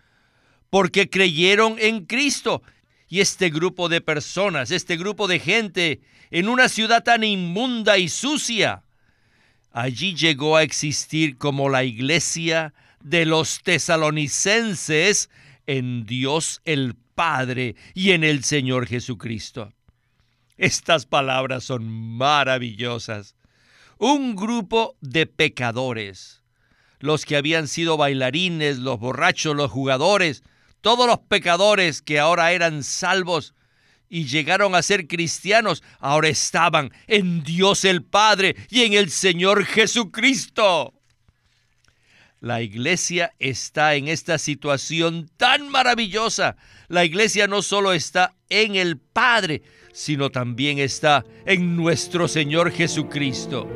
porque 0.70 1.10
creyeron 1.10 1.78
en 1.80 2.06
Cristo. 2.06 2.62
Y 3.10 3.22
este 3.22 3.50
grupo 3.50 3.90
de 3.90 4.02
personas, 4.02 4.70
este 4.72 4.98
grupo 4.98 5.28
de 5.28 5.40
gente, 5.40 6.02
en 6.30 6.50
una 6.50 6.68
ciudad 6.68 7.04
tan 7.04 7.24
inmunda 7.24 7.98
y 7.98 8.10
sucia, 8.10 8.84
allí 9.72 10.14
llegó 10.14 10.58
a 10.58 10.64
existir 10.64 11.38
como 11.38 11.70
la 11.70 11.86
iglesia 11.86 12.74
de 13.02 13.26
los 13.26 13.62
tesalonicenses 13.64 15.30
en 15.66 16.06
Dios 16.06 16.62
el 16.66 16.96
Padre 17.16 17.76
y 17.94 18.12
en 18.12 18.24
el 18.24 18.44
Señor 18.44 18.86
Jesucristo. 18.88 19.74
Estas 20.58 21.06
palabras 21.06 21.64
son 21.64 21.88
maravillosas. 21.88 23.36
Un 24.00 24.36
grupo 24.36 24.96
de 25.02 25.26
pecadores, 25.26 26.42
los 27.00 27.26
que 27.26 27.38
habían 27.38 27.68
sido 27.68 27.98
bailarines, 27.98 28.80
los 28.80 29.00
borrachos, 29.00 29.56
los 29.56 29.72
jugadores, 29.72 30.44
todos 30.82 31.08
los 31.08 31.20
pecadores 31.20 32.02
que 32.02 32.20
ahora 32.20 32.52
eran 32.52 32.84
salvos 32.84 33.54
y 34.10 34.26
llegaron 34.26 34.74
a 34.74 34.82
ser 34.82 35.08
cristianos, 35.08 35.84
ahora 36.00 36.30
estaban 36.30 36.92
en 37.08 37.44
Dios 37.44 37.86
el 37.86 38.04
Padre 38.04 38.56
y 38.70 38.84
en 38.84 38.94
el 38.94 39.12
Señor 39.12 39.66
Jesucristo. 39.66 40.94
La 42.40 42.62
iglesia 42.62 43.34
está 43.40 43.96
en 43.96 44.08
esta 44.08 44.38
situación 44.38 45.30
tan 45.38 45.70
maravillosa. 45.70 46.56
La 46.90 47.04
iglesia 47.04 47.48
no 47.48 47.62
solo 47.62 47.92
está 47.92 48.36
en 48.48 48.76
el 48.76 48.98
Padre, 48.98 49.62
sino 49.92 50.30
también 50.30 50.80
está 50.80 51.26
en 51.46 51.76
nuestro 51.76 52.30
Señor 52.30 52.72
Jesucristo. 52.72 53.68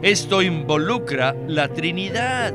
Esto 0.00 0.42
involucra 0.42 1.34
la 1.48 1.66
Trinidad. 1.66 2.54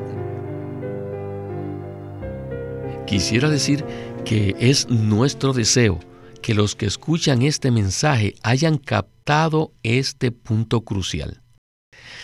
Quisiera 3.05 3.49
decir 3.49 3.83
que 4.23 4.55
es 4.59 4.87
nuestro 4.87 5.51
deseo 5.51 5.99
que 6.41 6.53
los 6.53 6.75
que 6.75 6.85
escuchan 6.85 7.41
este 7.41 7.69
mensaje 7.69 8.35
hayan 8.43 8.77
captado 8.77 9.73
este 9.83 10.31
punto 10.31 10.85
crucial. 10.85 11.41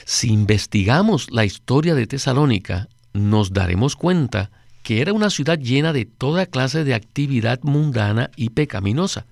Si 0.05 0.29
investigamos 0.29 1.29
la 1.31 1.43
historia 1.43 1.95
de 1.95 2.07
Tesalónica, 2.07 2.87
nos 3.11 3.51
daremos 3.51 3.97
cuenta 3.97 4.51
que 4.83 5.01
era 5.01 5.13
una 5.13 5.29
ciudad 5.29 5.57
llena 5.57 5.93
de 5.93 6.05
toda 6.05 6.45
clase 6.45 6.83
de 6.83 6.93
actividad 6.93 7.59
mundana 7.63 8.29
y 8.35 8.49
pecaminosa. 8.49 9.25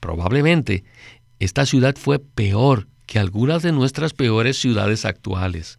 Probablemente 0.00 0.84
esta 1.38 1.66
ciudad 1.66 1.94
fue 1.96 2.18
peor 2.18 2.88
que 3.06 3.18
algunas 3.18 3.62
de 3.62 3.72
nuestras 3.72 4.14
peores 4.14 4.58
ciudades 4.58 5.04
actuales. 5.04 5.78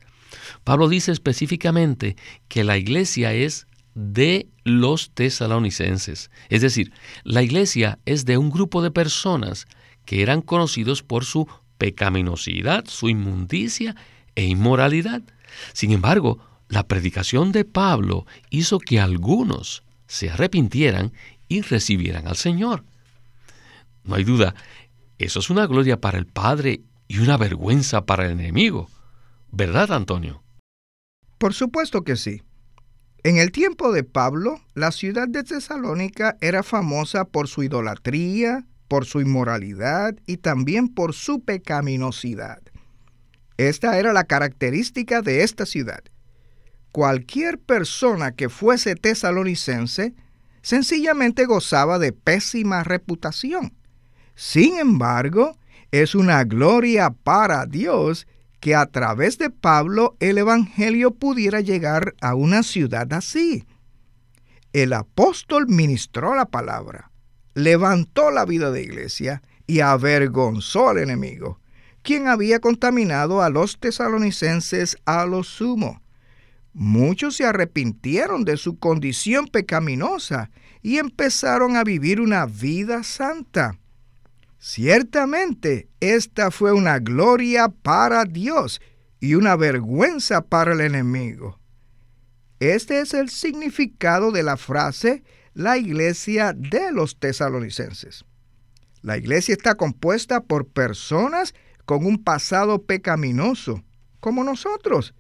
Pablo 0.64 0.88
dice 0.88 1.12
específicamente 1.12 2.16
que 2.48 2.64
la 2.64 2.78
iglesia 2.78 3.34
es 3.34 3.68
de 3.96 4.48
los 4.64 5.12
tesalonicenses, 5.12 6.30
es 6.50 6.62
decir, 6.62 6.92
la 7.24 7.42
iglesia 7.42 8.00
es 8.06 8.26
de 8.26 8.38
un 8.38 8.50
grupo 8.50 8.82
de 8.82 8.92
personas 8.92 9.68
que 10.04 10.22
eran 10.22 10.42
conocidos 10.42 11.02
por 11.02 11.24
su 11.24 11.48
pecaminosidad, 11.78 12.86
su 12.88 13.10
inmundicia 13.10 13.96
e 14.36 14.46
inmoralidad. 14.46 15.24
Sin 15.74 15.92
embargo, 15.92 16.40
la 16.70 16.88
predicación 16.88 17.52
de 17.52 17.66
Pablo 17.66 18.26
hizo 18.50 18.80
que 18.80 19.00
algunos 19.00 19.84
se 20.08 20.30
arrepintieran 20.30 21.14
y 21.48 21.62
recibieran 21.62 22.28
al 22.28 22.36
Señor. 22.36 22.84
No 24.04 24.16
hay 24.16 24.24
duda, 24.24 24.56
eso 25.18 25.40
es 25.40 25.50
una 25.50 25.68
gloria 25.68 26.02
para 26.02 26.18
el 26.18 26.26
Padre 26.26 26.82
y 27.08 27.20
una 27.20 27.38
vergüenza 27.38 28.06
para 28.06 28.26
el 28.26 28.32
enemigo. 28.32 28.90
¿Verdad, 29.52 29.92
Antonio? 29.92 30.44
Por 31.38 31.54
supuesto 31.54 32.04
que 32.04 32.16
sí. 32.16 32.42
En 33.24 33.38
el 33.38 33.52
tiempo 33.52 33.92
de 33.92 34.04
Pablo, 34.04 34.62
la 34.76 34.92
ciudad 34.92 35.28
de 35.28 35.44
Tesalónica 35.44 36.38
era 36.42 36.62
famosa 36.62 37.26
por 37.26 37.48
su 37.48 37.64
idolatría, 37.64 38.66
por 38.88 39.06
su 39.06 39.20
inmoralidad 39.20 40.16
y 40.28 40.38
también 40.38 40.90
por 40.90 41.14
su 41.14 41.44
pecaminosidad. 41.44 42.62
Esta 43.58 43.98
era 43.98 44.14
la 44.14 44.26
característica 44.26 45.22
de 45.22 45.44
esta 45.44 45.66
ciudad. 45.66 46.04
Cualquier 46.96 47.60
persona 47.60 48.36
que 48.36 48.48
fuese 48.48 48.96
tesalonicense 48.96 50.14
sencillamente 50.62 51.44
gozaba 51.44 52.00
de 52.00 52.14
pésima 52.14 52.86
reputación. 52.86 53.74
Sin 54.34 54.78
embargo, 54.80 55.58
es 55.92 56.16
una 56.16 56.46
gloria 56.46 57.10
para 57.10 57.66
Dios 57.66 58.28
que 58.62 58.76
a 58.76 58.86
través 58.86 59.38
de 59.38 59.50
Pablo 59.50 60.16
el 60.22 60.38
Evangelio 60.38 61.12
pudiera 61.12 61.60
llegar 61.60 62.16
a 62.22 62.34
una 62.34 62.64
ciudad 62.64 63.12
así. 63.12 63.66
El 64.72 64.94
apóstol 64.94 65.68
ministró 65.68 66.34
la 66.34 66.46
palabra, 66.46 67.12
levantó 67.56 68.32
la 68.32 68.46
vida 68.46 68.72
de 68.72 68.84
iglesia 68.84 69.44
y 69.68 69.82
avergonzó 69.82 70.88
al 70.88 71.00
enemigo, 71.00 71.60
quien 72.04 72.30
había 72.30 72.62
contaminado 72.62 73.42
a 73.42 73.50
los 73.50 73.82
tesalonicenses 73.82 74.96
a 75.04 75.26
lo 75.26 75.44
sumo. 75.44 76.05
Muchos 76.78 77.38
se 77.38 77.46
arrepintieron 77.46 78.44
de 78.44 78.58
su 78.58 78.78
condición 78.80 79.48
pecaminosa 79.48 80.52
y 80.82 80.98
empezaron 80.98 81.78
a 81.78 81.86
vivir 81.86 82.20
una 82.20 82.46
vida 82.46 83.02
santa. 83.04 83.80
Ciertamente, 84.60 85.88
esta 86.02 86.52
fue 86.52 86.74
una 86.74 87.00
gloria 87.00 87.70
para 87.70 88.26
Dios 88.26 88.82
y 89.22 89.36
una 89.36 89.56
vergüenza 89.56 90.42
para 90.42 90.74
el 90.74 90.82
enemigo. 90.82 91.62
Este 92.60 93.00
es 93.00 93.14
el 93.14 93.30
significado 93.30 94.34
de 94.34 94.44
la 94.44 94.58
frase 94.58 95.24
la 95.54 95.78
iglesia 95.78 96.52
de 96.52 96.92
los 96.92 97.18
tesalonicenses. 97.18 98.26
La 99.02 99.16
iglesia 99.16 99.54
está 99.54 99.76
compuesta 99.76 100.44
por 100.44 100.68
personas 100.68 101.56
con 101.86 102.06
un 102.06 102.22
pasado 102.22 102.84
pecaminoso, 102.84 103.82
como 104.20 104.44
nosotros, 104.44 105.14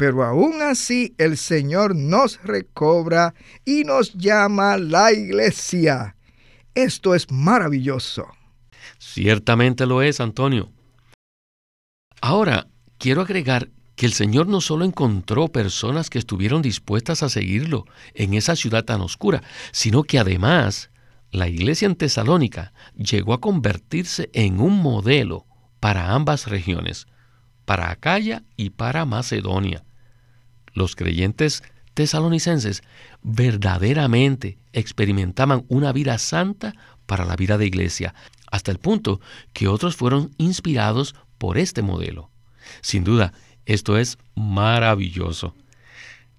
pero 0.00 0.24
aún 0.24 0.62
así 0.62 1.14
el 1.18 1.36
Señor 1.36 1.94
nos 1.94 2.42
recobra 2.42 3.34
y 3.66 3.84
nos 3.84 4.14
llama 4.14 4.78
la 4.78 5.12
iglesia. 5.12 6.16
Esto 6.74 7.14
es 7.14 7.30
maravilloso. 7.30 8.26
Ciertamente 8.98 9.84
lo 9.84 10.00
es, 10.00 10.20
Antonio. 10.20 10.72
Ahora, 12.22 12.66
quiero 12.96 13.20
agregar 13.20 13.68
que 13.94 14.06
el 14.06 14.14
Señor 14.14 14.46
no 14.48 14.62
solo 14.62 14.86
encontró 14.86 15.48
personas 15.48 16.08
que 16.08 16.18
estuvieron 16.18 16.62
dispuestas 16.62 17.22
a 17.22 17.28
seguirlo 17.28 17.84
en 18.14 18.32
esa 18.32 18.56
ciudad 18.56 18.86
tan 18.86 19.02
oscura, 19.02 19.42
sino 19.70 20.04
que 20.04 20.18
además 20.18 20.88
la 21.30 21.46
iglesia 21.46 21.84
en 21.84 21.96
Tesalónica 21.96 22.72
llegó 22.96 23.34
a 23.34 23.40
convertirse 23.42 24.30
en 24.32 24.60
un 24.60 24.80
modelo 24.80 25.44
para 25.78 26.14
ambas 26.14 26.46
regiones, 26.46 27.06
para 27.66 27.90
Acaya 27.90 28.44
y 28.56 28.70
para 28.70 29.04
Macedonia. 29.04 29.84
Los 30.72 30.96
creyentes 30.96 31.62
tesalonicenses 31.94 32.82
verdaderamente 33.22 34.58
experimentaban 34.72 35.64
una 35.68 35.92
vida 35.92 36.18
santa 36.18 36.74
para 37.06 37.24
la 37.24 37.36
vida 37.36 37.58
de 37.58 37.66
iglesia, 37.66 38.14
hasta 38.50 38.70
el 38.70 38.78
punto 38.78 39.20
que 39.52 39.68
otros 39.68 39.96
fueron 39.96 40.30
inspirados 40.38 41.14
por 41.38 41.58
este 41.58 41.82
modelo. 41.82 42.30
Sin 42.82 43.04
duda, 43.04 43.32
esto 43.66 43.98
es 43.98 44.18
maravilloso. 44.34 45.54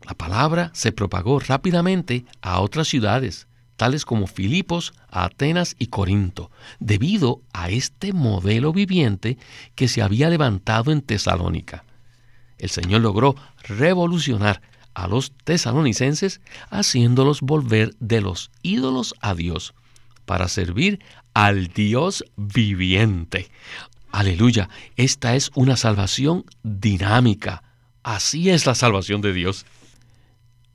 La 0.04 0.14
palabra 0.14 0.72
se 0.74 0.92
propagó 0.92 1.40
rápidamente 1.40 2.26
a 2.42 2.60
otras 2.60 2.88
ciudades, 2.88 3.48
tales 3.76 4.06
como 4.06 4.28
Filipos, 4.28 4.94
Atenas 5.10 5.76
y 5.78 5.88
Corinto, 5.88 6.52
debido 6.80 7.42
a 7.54 7.70
este 7.70 8.14
modelo 8.14 8.74
viviente 8.74 9.38
que 9.76 9.88
se 9.88 10.02
había 10.02 10.30
levantado 10.30 10.92
en 10.92 11.02
Tesalónica. 11.02 11.84
El 12.62 12.70
Señor 12.70 13.02
logró 13.02 13.36
revolucionar 13.64 14.62
a 14.94 15.08
los 15.08 15.34
tesalonicenses 15.44 16.42
haciéndolos 16.70 17.42
volver 17.42 17.96
de 18.00 18.22
los 18.22 18.52
ídolos 18.62 19.16
a 19.20 19.34
Dios 19.34 19.74
para 20.26 20.48
servir 20.48 21.00
al 21.34 21.70
Dios 21.70 22.24
viviente. 22.38 23.50
Aleluya, 24.12 24.70
esta 24.96 25.36
es 25.36 25.50
una 25.56 25.76
salvación 25.76 26.46
dinámica. 26.62 27.64
Así 28.04 28.52
es 28.52 28.68
la 28.68 28.76
salvación 28.76 29.22
de 29.22 29.34
Dios. 29.34 29.66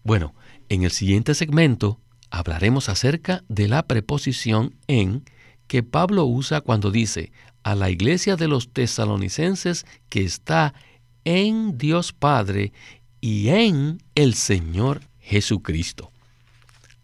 Bueno, 0.03 0.35
en 0.69 0.83
el 0.83 0.91
siguiente 0.91 1.35
segmento 1.35 2.01
hablaremos 2.31 2.89
acerca 2.89 3.45
de 3.47 3.69
la 3.69 3.87
preposición 3.87 4.75
en 4.89 5.23
que 5.69 5.85
Pablo 5.85 6.25
usa 6.25 6.63
cuando 6.63 6.91
dice 6.91 7.31
a 7.63 7.77
la 7.77 7.91
iglesia 7.91 8.35
de 8.35 8.49
los 8.49 8.73
tesalonicenses 8.73 9.87
que 10.09 10.25
está 10.25 10.75
en 10.75 10.87
Dios 11.27 12.13
Padre 12.13 12.73
y 13.21 13.49
en 13.49 13.99
el 14.15 14.35
Señor 14.35 15.01
Jesucristo. 15.19 16.13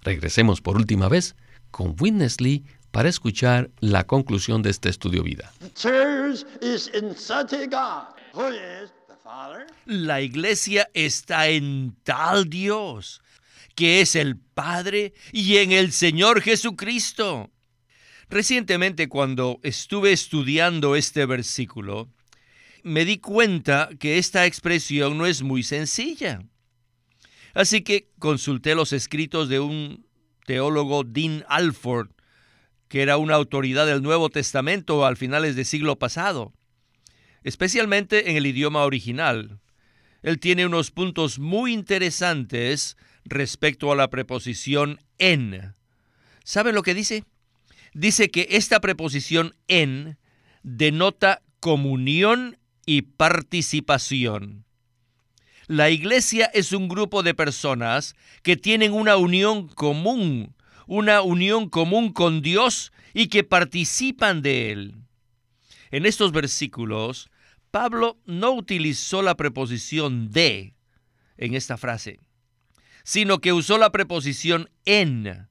Regresemos 0.03 0.61
por 0.61 0.77
última 0.77 1.09
vez 1.09 1.35
con 1.73 1.97
Witness 1.99 2.41
Lee 2.41 2.65
para 2.93 3.09
escuchar 3.09 3.71
la 3.81 4.05
conclusión 4.05 4.63
de 4.63 4.71
este 4.71 4.91
estudio 4.91 5.25
vida. 5.25 5.53
La 9.87 10.21
iglesia 10.21 10.89
está 10.95 11.49
en 11.49 11.97
tal 12.05 12.49
Dios, 12.49 13.23
que 13.75 14.03
es 14.03 14.15
el 14.15 14.37
Padre 14.37 15.15
y 15.33 15.57
en 15.57 15.73
el 15.73 15.91
Señor 15.91 16.43
Jesucristo. 16.43 17.51
Recientemente 18.29 19.09
cuando 19.09 19.59
estuve 19.65 20.13
estudiando 20.13 20.95
este 20.95 21.27
versículo, 21.27 22.09
me 22.83 23.05
di 23.05 23.19
cuenta 23.19 23.91
que 23.99 24.19
esta 24.19 24.47
expresión 24.47 25.19
no 25.19 25.27
es 25.27 25.43
muy 25.43 25.63
sencilla. 25.63 26.43
Así 27.55 27.83
que 27.83 28.09
consulté 28.19 28.75
los 28.75 28.93
escritos 28.93 29.49
de 29.49 29.61
un 29.61 30.07
teólogo 30.47 31.05
Dean 31.05 31.45
Alford, 31.49 32.11
que 32.89 33.03
era 33.03 33.17
una 33.17 33.35
autoridad 33.35 33.87
del 33.87 34.03
Nuevo 34.03 34.31
Testamento 34.31 35.07
al 35.07 35.17
finales 35.17 35.57
del 35.57 35.65
siglo 35.65 35.99
pasado, 35.99 36.53
especialmente 37.43 38.31
en 38.31 38.37
el 38.37 38.47
idioma 38.47 38.85
original. 38.85 39.61
Él 40.23 40.39
tiene 40.39 40.67
unos 40.67 40.91
puntos 40.91 41.39
muy 41.39 41.73
interesantes 41.73 42.97
respecto 43.25 43.93
a 43.93 43.97
la 43.97 44.09
preposición 44.09 45.01
en. 45.19 45.75
¿Sabe 46.45 46.73
lo 46.73 46.83
que 46.83 46.95
dice? 46.95 47.25
Dice 47.95 48.31
que 48.31 48.49
esta 48.51 48.81
preposición 48.81 49.55
en 49.69 50.19
denota 50.63 51.43
comunión 51.61 52.59
y 52.87 53.03
participación. 53.03 54.65
La 55.67 55.91
iglesia 55.91 56.47
es 56.53 56.73
un 56.73 56.89
grupo 56.89 57.23
de 57.23 57.35
personas 57.35 58.15
que 58.43 58.57
tienen 58.57 58.93
una 58.93 59.17
unión 59.17 59.69
común 59.69 60.55
una 60.87 61.23
unión 61.23 61.69
común 61.69 62.13
con 62.13 62.43
Dios 62.43 62.93
y 63.15 63.29
que 63.29 63.45
participan 63.45 64.43
de 64.43 64.73
Él. 64.73 64.95
En 65.91 66.07
estos 66.07 66.33
versículos, 66.33 67.31
Pablo 67.71 68.19
no 68.27 68.53
utilizó 68.53 69.23
la 69.23 69.35
preposición 69.37 70.31
de 70.31 70.75
en 71.37 71.55
esta 71.55 71.77
frase, 71.77 72.21
sino 73.05 73.41
que 73.41 73.53
usó 73.53 73.79
la 73.79 73.91
preposición 73.91 74.71
en. 74.85 75.49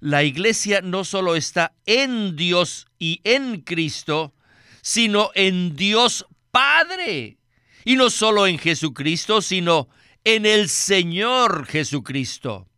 La 0.00 0.24
iglesia 0.24 0.80
no 0.80 1.04
solo 1.04 1.36
está 1.36 1.72
en 1.86 2.36
Dios 2.36 2.86
y 2.98 3.20
en 3.24 3.60
Cristo, 3.60 4.34
sino 4.82 5.30
en 5.34 5.76
Dios 5.76 6.26
Padre. 6.50 7.38
Y 7.84 7.96
no 7.96 8.10
solo 8.10 8.46
en 8.46 8.58
Jesucristo, 8.58 9.42
sino 9.42 9.88
en 10.24 10.46
el 10.46 10.68
Señor 10.68 11.66
Jesucristo. 11.66 12.68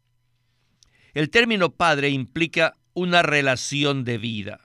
El 1.14 1.30
término 1.30 1.70
padre 1.70 2.11
implica 2.11 2.74
una 2.94 3.22
relación 3.22 4.04
de 4.04 4.18
vida. 4.18 4.61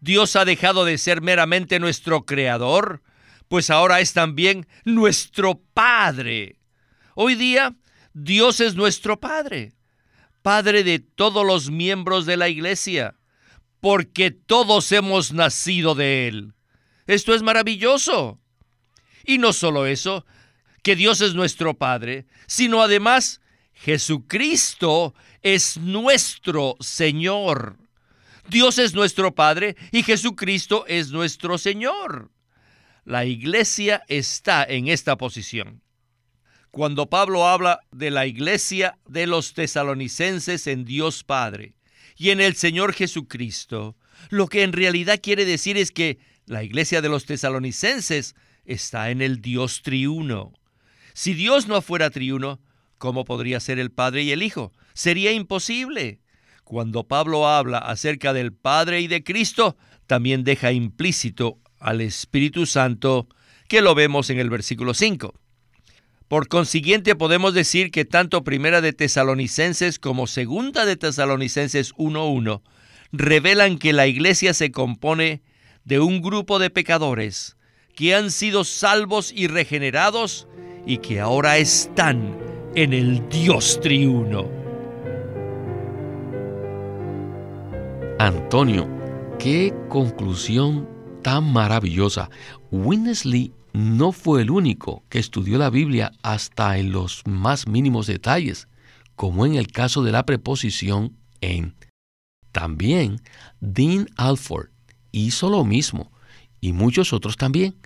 Dios 0.00 0.36
ha 0.36 0.44
dejado 0.44 0.84
de 0.84 0.98
ser 0.98 1.22
meramente 1.22 1.78
nuestro 1.78 2.26
creador, 2.26 3.02
pues 3.48 3.70
ahora 3.70 4.00
es 4.00 4.12
también 4.12 4.66
nuestro 4.84 5.62
Padre. 5.72 6.58
Hoy 7.14 7.34
día, 7.34 7.74
Dios 8.12 8.60
es 8.60 8.74
nuestro 8.74 9.18
Padre, 9.18 9.72
Padre 10.42 10.84
de 10.84 10.98
todos 10.98 11.46
los 11.46 11.70
miembros 11.70 12.26
de 12.26 12.36
la 12.36 12.48
iglesia, 12.48 13.16
porque 13.80 14.30
todos 14.30 14.92
hemos 14.92 15.32
nacido 15.32 15.94
de 15.94 16.28
Él. 16.28 16.54
Esto 17.06 17.34
es 17.34 17.42
maravilloso. 17.42 18.40
Y 19.26 19.38
no 19.38 19.52
solo 19.52 19.86
eso, 19.86 20.24
que 20.82 20.96
Dios 20.96 21.20
es 21.20 21.34
nuestro 21.34 21.74
Padre, 21.74 22.26
sino 22.46 22.80
además 22.80 23.40
Jesucristo 23.74 25.14
es 25.42 25.76
nuestro 25.76 26.76
Señor. 26.80 27.76
Dios 28.48 28.78
es 28.78 28.94
nuestro 28.94 29.34
Padre 29.34 29.76
y 29.90 30.04
Jesucristo 30.04 30.84
es 30.86 31.10
nuestro 31.10 31.58
Señor. 31.58 32.30
La 33.04 33.24
iglesia 33.24 34.02
está 34.08 34.64
en 34.64 34.88
esta 34.88 35.16
posición. 35.16 35.82
cuando 36.70 37.08
Pablo 37.08 37.48
habla 37.48 37.80
de 37.90 38.10
la 38.10 38.26
iglesia 38.26 38.98
de 39.08 39.26
los 39.26 39.54
tesalonicenses 39.54 40.66
en 40.66 40.84
Dios 40.84 41.24
Padre 41.24 41.72
y 42.18 42.28
en 42.28 42.40
el 42.42 42.54
Señor 42.54 42.92
Jesucristo, 42.92 43.96
lo 44.28 44.46
que 44.46 44.62
en 44.62 44.74
realidad 44.74 45.20
quiere 45.22 45.46
decir 45.46 45.78
es 45.78 45.90
que 45.90 46.18
la 46.44 46.62
iglesia 46.62 47.00
de 47.00 47.08
los 47.08 47.24
tesalonicenses 47.24 48.34
está 48.66 49.10
en 49.10 49.22
el 49.22 49.40
Dios 49.40 49.82
triuno. 49.82 50.52
Si 51.14 51.32
Dios 51.34 51.66
no 51.66 51.80
fuera 51.80 52.10
triuno, 52.10 52.60
¿cómo 52.98 53.24
podría 53.24 53.60
ser 53.60 53.78
el 53.78 53.90
Padre 53.90 54.22
y 54.22 54.32
el 54.32 54.42
Hijo? 54.42 54.72
Sería 54.92 55.32
imposible. 55.32 56.20
Cuando 56.64 57.04
Pablo 57.04 57.48
habla 57.48 57.78
acerca 57.78 58.32
del 58.32 58.52
Padre 58.52 59.00
y 59.00 59.06
de 59.06 59.22
Cristo, 59.22 59.76
también 60.06 60.44
deja 60.44 60.72
implícito 60.72 61.58
al 61.78 62.00
Espíritu 62.00 62.66
Santo, 62.66 63.28
que 63.68 63.82
lo 63.82 63.94
vemos 63.94 64.30
en 64.30 64.38
el 64.38 64.50
versículo 64.50 64.92
5. 64.92 65.34
Por 66.28 66.48
consiguiente, 66.48 67.14
podemos 67.14 67.54
decir 67.54 67.90
que 67.92 68.04
tanto 68.04 68.42
Primera 68.42 68.80
de 68.80 68.92
Tesalonicenses 68.92 69.98
como 70.00 70.26
Segunda 70.26 70.84
de 70.84 70.96
Tesalonicenses 70.96 71.94
1.1 71.94 72.62
revelan 73.12 73.78
que 73.78 73.92
la 73.92 74.08
iglesia 74.08 74.52
se 74.52 74.72
compone 74.72 75.42
de 75.84 76.00
un 76.00 76.20
grupo 76.20 76.58
de 76.58 76.70
pecadores 76.70 77.55
que 77.96 78.14
han 78.14 78.30
sido 78.30 78.62
salvos 78.62 79.32
y 79.34 79.48
regenerados 79.48 80.46
y 80.84 80.98
que 80.98 81.18
ahora 81.18 81.56
están 81.56 82.38
en 82.74 82.92
el 82.92 83.26
Dios 83.30 83.80
triuno. 83.80 84.48
Antonio, 88.18 88.86
qué 89.38 89.74
conclusión 89.88 90.86
tan 91.22 91.50
maravillosa. 91.52 92.28
Winnesley 92.70 93.54
no 93.72 94.12
fue 94.12 94.42
el 94.42 94.50
único 94.50 95.02
que 95.08 95.18
estudió 95.18 95.56
la 95.56 95.70
Biblia 95.70 96.12
hasta 96.22 96.76
en 96.76 96.92
los 96.92 97.22
más 97.26 97.66
mínimos 97.66 98.06
detalles, 98.06 98.68
como 99.14 99.46
en 99.46 99.54
el 99.54 99.68
caso 99.68 100.02
de 100.02 100.12
la 100.12 100.26
preposición 100.26 101.16
en. 101.40 101.74
También 102.52 103.22
Dean 103.60 104.06
Alford 104.16 104.68
hizo 105.12 105.48
lo 105.48 105.64
mismo, 105.64 106.12
y 106.60 106.72
muchos 106.72 107.12
otros 107.12 107.36
también. 107.36 107.76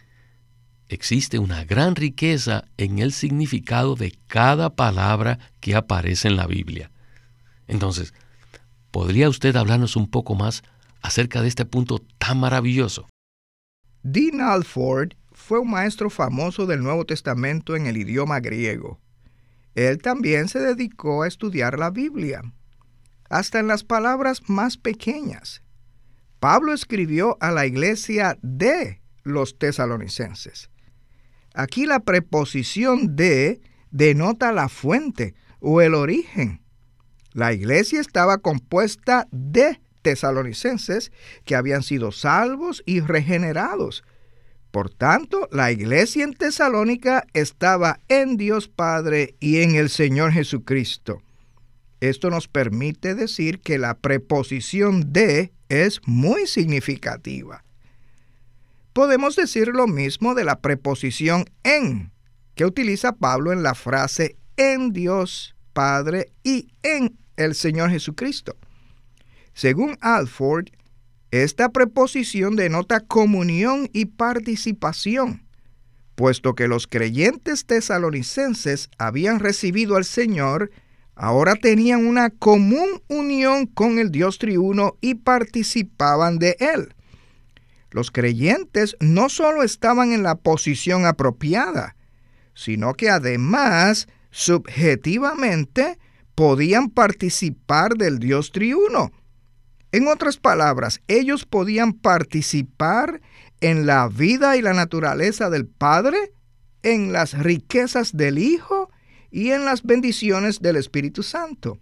Existe 0.91 1.39
una 1.39 1.65
gran 1.65 1.95
riqueza 1.95 2.65
en 2.77 2.99
el 2.99 3.13
significado 3.13 3.95
de 3.95 4.19
cada 4.27 4.75
palabra 4.75 5.39
que 5.61 5.77
aparece 5.77 6.27
en 6.27 6.35
la 6.35 6.49
Biblia. 6.49 6.91
Entonces, 7.69 8.13
¿podría 8.91 9.29
usted 9.29 9.55
hablarnos 9.55 9.95
un 9.95 10.11
poco 10.11 10.35
más 10.35 10.65
acerca 11.01 11.43
de 11.43 11.49
este 11.49 11.65
punto 11.65 12.01
tan 12.19 12.41
maravilloso? 12.41 13.09
Dean 14.03 14.41
Alford 14.41 15.13
fue 15.31 15.61
un 15.61 15.71
maestro 15.71 16.11
famoso 16.11 16.67
del 16.67 16.83
Nuevo 16.83 17.07
Testamento 17.07 17.77
en 17.77 17.87
el 17.87 17.97
idioma 17.97 18.41
griego. 18.41 18.99
Él 19.77 19.99
también 19.99 20.49
se 20.49 20.59
dedicó 20.59 21.23
a 21.23 21.29
estudiar 21.29 21.79
la 21.79 21.91
Biblia, 21.91 22.43
hasta 23.29 23.61
en 23.61 23.69
las 23.69 23.85
palabras 23.85 24.43
más 24.49 24.77
pequeñas. 24.77 25.63
Pablo 26.41 26.73
escribió 26.73 27.37
a 27.41 27.53
la 27.53 27.65
iglesia 27.65 28.37
de 28.43 29.01
los 29.23 29.57
tesalonicenses. 29.57 30.69
Aquí 31.55 31.87
la 31.87 32.01
preposición 32.01 33.17
de 33.17 33.61
denota 33.91 34.53
la 34.53 34.69
fuente 34.69 35.35
o 35.61 35.81
el 35.81 35.95
origen. 35.95 36.61
La 37.33 37.53
iglesia 37.53 38.01
estaba 38.01 38.39
compuesta 38.39 39.29
de 39.31 39.81
tesalonicenses 40.03 41.13
que 41.45 41.57
habían 41.57 41.83
sido 41.83 42.13
salvos 42.13 42.83
y 42.87 43.01
regenerados 43.01 44.03
por 44.71 44.89
tanto, 44.89 45.49
la 45.51 45.73
iglesia 45.73 46.25
en 46.25 46.33
Tesalónica 46.33 47.27
estaba 47.35 47.99
en 48.09 48.37
Dios 48.37 48.69
Padre 48.69 49.35
y 49.41 49.63
en 49.63 49.75
el 49.75 49.91
Señor 49.91 50.33
Jesucristo. 50.33 51.23
Esto 52.01 52.31
nos 52.31 52.47
permite 52.47 53.15
decir 53.15 53.61
que 53.61 53.79
la 53.79 53.95
preposición 53.95 55.13
de 55.13 55.53
es 55.69 56.01
muy 56.07 56.47
significativa. 56.47 57.65
Podemos 58.93 59.37
decir 59.37 59.69
lo 59.69 59.87
mismo 59.87 60.35
de 60.35 60.45
la 60.45 60.61
preposición 60.61 61.45
en, 61.63 62.11
que 62.55 62.65
utiliza 62.65 63.13
Pablo 63.13 63.53
en 63.53 63.63
la 63.63 63.75
frase 63.75 64.37
en 64.57 64.93
Dios 64.93 65.55
Padre 65.73 66.33
y 66.43 66.73
en 66.83 67.17
el 67.37 67.55
Señor 67.55 67.91
Jesucristo. 67.91 68.57
Según 69.55 69.97
Alford, 70.01 70.67
esta 71.31 71.69
preposición 71.69 72.57
denota 72.57 73.01
comunión 73.01 73.89
y 73.93 74.07
participación, 74.07 75.47
puesto 76.17 76.55
que 76.55 76.67
los 76.67 76.89
creyentes 76.89 77.67
tesalonicenses 77.67 78.91
habían 78.99 79.39
recibido 79.39 79.97
al 79.97 80.05
Señor, 80.05 80.73
ahora 81.15 81.55
tenían 81.55 82.05
una 82.05 82.31
común 82.31 83.03
unión 83.09 83.67
con 83.67 84.01
el 84.01 84.11
Dios 84.11 84.39
triuno 84.39 84.97
y 85.01 85.15
participaban 85.15 86.39
de 86.41 86.57
Él. 86.59 86.95
Los 87.91 88.11
creyentes 88.11 88.97
no 89.01 89.29
solo 89.29 89.63
estaban 89.63 90.13
en 90.13 90.23
la 90.23 90.37
posición 90.37 91.07
apropiada, 91.07 91.97
sino 92.55 92.95
que 92.95 93.11
además, 93.11 94.09
subjetivamente, 94.31 95.99
podían 96.35 96.89
participar 96.91 97.95
del 97.95 98.19
Dios 98.19 98.53
triuno 98.53 99.13
en 99.93 100.07
otras 100.07 100.37
palabras, 100.37 101.01
ellos 101.09 101.45
podían 101.45 101.93
participar 101.93 103.21
en 103.61 103.87
la 103.87 104.09
vida 104.09 104.57
y 104.57 104.63
la 104.63 104.73
naturaleza 104.73 105.51
del 105.51 105.67
Padre, 105.67 106.33
en 106.83 107.13
las 107.13 107.37
riquezas 107.37 108.17
del 108.17 108.39
Hijo 108.39 108.91
y 109.31 109.51
en 109.51 109.65
las 109.65 109.83
bendiciones 109.83 110.61
del 110.61 110.77
Espíritu 110.77 111.23
Santo. 111.23 111.79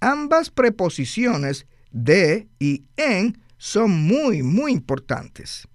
Ambas 0.00 0.50
preposiciones 0.50 1.66
de 1.90 2.48
y 2.60 2.84
en 2.96 3.38
son 3.60 3.90
muy, 3.90 4.42
muy 4.42 4.72
importantes. 4.72 5.68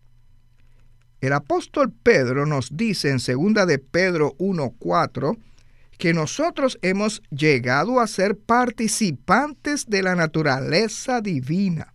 El 1.22 1.34
apóstol 1.34 1.94
Pedro 1.94 2.48
nos 2.48 2.76
dice 2.76 3.12
en 3.12 3.18
2 3.18 3.68
de 3.68 3.78
Pedro 3.78 4.36
1.4 4.40 5.38
que 6.00 6.12
nosotros 6.12 6.80
hemos 6.82 7.22
llegado 7.30 8.00
a 8.00 8.08
ser 8.08 8.40
participantes 8.40 9.86
de 9.86 10.02
la 10.02 10.16
naturaleza 10.16 11.22
divina. 11.22 11.94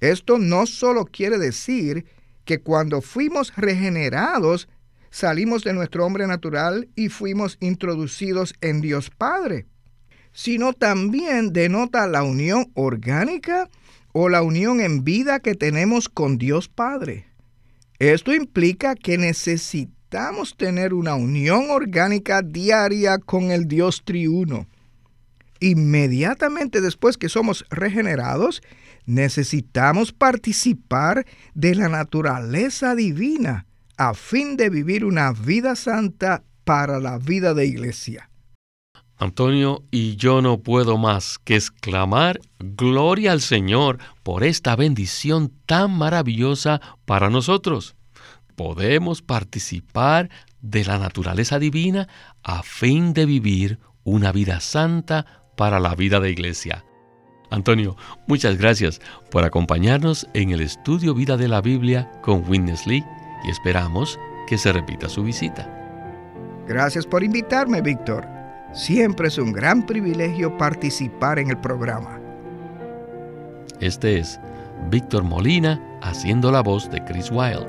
Esto 0.00 0.38
no 0.38 0.66
solo 0.66 1.04
quiere 1.04 1.38
decir 1.38 2.04
que 2.44 2.58
cuando 2.58 3.00
fuimos 3.00 3.54
regenerados, 3.56 4.68
salimos 5.10 5.62
de 5.62 5.72
nuestro 5.72 6.04
hombre 6.04 6.26
natural 6.26 6.88
y 6.96 7.10
fuimos 7.10 7.58
introducidos 7.60 8.54
en 8.60 8.80
Dios 8.80 9.08
Padre, 9.10 9.66
sino 10.32 10.72
también 10.72 11.52
denota 11.52 12.08
la 12.08 12.24
unión 12.24 12.72
orgánica 12.74 13.70
o 14.12 14.28
la 14.28 14.42
unión 14.42 14.80
en 14.80 15.04
vida 15.04 15.40
que 15.40 15.54
tenemos 15.54 16.08
con 16.08 16.38
Dios 16.38 16.68
Padre. 16.68 17.26
Esto 17.98 18.34
implica 18.34 18.94
que 18.94 19.18
necesitamos 19.18 20.56
tener 20.56 20.94
una 20.94 21.14
unión 21.14 21.70
orgánica 21.70 22.42
diaria 22.42 23.18
con 23.18 23.50
el 23.50 23.68
Dios 23.68 24.02
triuno. 24.04 24.66
Inmediatamente 25.60 26.80
después 26.80 27.18
que 27.18 27.28
somos 27.28 27.66
regenerados, 27.68 28.62
necesitamos 29.04 30.12
participar 30.12 31.26
de 31.54 31.74
la 31.74 31.88
naturaleza 31.88 32.94
divina 32.94 33.66
a 33.98 34.14
fin 34.14 34.56
de 34.56 34.70
vivir 34.70 35.04
una 35.04 35.32
vida 35.32 35.76
santa 35.76 36.42
para 36.64 36.98
la 37.00 37.18
vida 37.18 37.52
de 37.52 37.66
iglesia. 37.66 38.29
Antonio, 39.20 39.84
y 39.92 40.16
yo 40.16 40.42
no 40.42 40.58
puedo 40.58 40.98
más 40.98 41.38
que 41.38 41.54
exclamar 41.54 42.40
gloria 42.58 43.30
al 43.30 43.40
Señor 43.40 43.98
por 44.24 44.42
esta 44.42 44.74
bendición 44.74 45.52
tan 45.66 45.96
maravillosa 45.96 46.80
para 47.04 47.30
nosotros 47.30 47.94
podemos 48.60 49.22
participar 49.22 50.28
de 50.60 50.84
la 50.84 50.98
naturaleza 50.98 51.58
divina 51.58 52.08
a 52.42 52.62
fin 52.62 53.14
de 53.14 53.24
vivir 53.24 53.78
una 54.04 54.32
vida 54.32 54.60
santa 54.60 55.24
para 55.56 55.80
la 55.80 55.94
vida 55.94 56.20
de 56.20 56.30
iglesia. 56.30 56.84
Antonio, 57.50 57.96
muchas 58.26 58.58
gracias 58.58 59.00
por 59.30 59.44
acompañarnos 59.44 60.26
en 60.34 60.50
el 60.50 60.60
estudio 60.60 61.14
Vida 61.14 61.38
de 61.38 61.48
la 61.48 61.62
Biblia 61.62 62.12
con 62.20 62.46
Witness 62.46 62.86
Lee 62.86 63.02
y 63.46 63.50
esperamos 63.50 64.18
que 64.46 64.58
se 64.58 64.74
repita 64.74 65.08
su 65.08 65.22
visita. 65.24 65.66
Gracias 66.68 67.06
por 67.06 67.24
invitarme, 67.24 67.80
Víctor. 67.80 68.39
Siempre 68.72 69.28
es 69.28 69.38
un 69.38 69.52
gran 69.52 69.84
privilegio 69.84 70.56
participar 70.56 71.38
en 71.38 71.50
el 71.50 71.58
programa. 71.58 72.20
Este 73.80 74.18
es 74.18 74.38
Víctor 74.90 75.24
Molina 75.24 75.98
haciendo 76.02 76.52
la 76.52 76.62
voz 76.62 76.90
de 76.90 77.04
Chris 77.04 77.30
Wilde. 77.30 77.66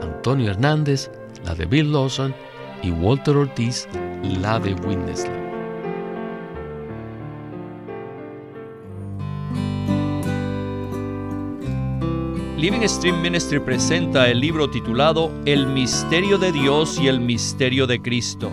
Antonio 0.00 0.50
Hernández, 0.50 1.10
la 1.44 1.54
de 1.54 1.66
Bill 1.66 1.92
Lawson, 1.92 2.34
y 2.82 2.90
Walter 2.90 3.36
Ortiz, 3.36 3.86
la 4.22 4.58
de 4.58 4.72
Witness 4.72 5.26
Living 12.60 12.86
Stream 12.86 13.22
Ministry 13.22 13.58
presenta 13.58 14.28
el 14.28 14.38
libro 14.38 14.68
titulado 14.68 15.32
El 15.46 15.66
misterio 15.66 16.36
de 16.36 16.52
Dios 16.52 16.98
y 17.00 17.08
el 17.08 17.18
misterio 17.18 17.86
de 17.86 18.02
Cristo. 18.02 18.50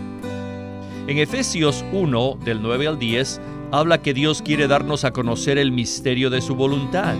En 1.07 1.19
Efesios 1.19 1.85
1, 1.93 2.39
del 2.43 2.61
9 2.61 2.87
al 2.87 2.99
10, 2.99 3.39
habla 3.71 4.01
que 4.01 4.13
Dios 4.13 4.41
quiere 4.41 4.67
darnos 4.67 5.05
a 5.05 5.13
conocer 5.13 5.57
el 5.57 5.71
misterio 5.71 6.29
de 6.29 6.41
su 6.41 6.53
voluntad. 6.53 7.15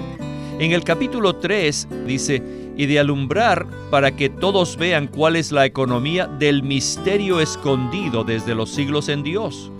En 0.60 0.74
el 0.74 0.84
capítulo 0.84 1.38
3 1.38 1.88
dice, 2.06 2.44
y 2.76 2.86
de 2.86 3.00
alumbrar 3.00 3.66
para 3.90 4.14
que 4.14 4.30
todos 4.30 4.76
vean 4.76 5.08
cuál 5.08 5.38
es 5.38 5.54
la 5.54 5.66
economía 5.66 6.28
del 6.28 6.64
misterio 6.64 7.40
escondido 7.40 8.26
desde 8.26 8.56
los 8.56 8.72
siglos 8.72 9.08
en 9.08 9.24
Dios. 9.24 9.72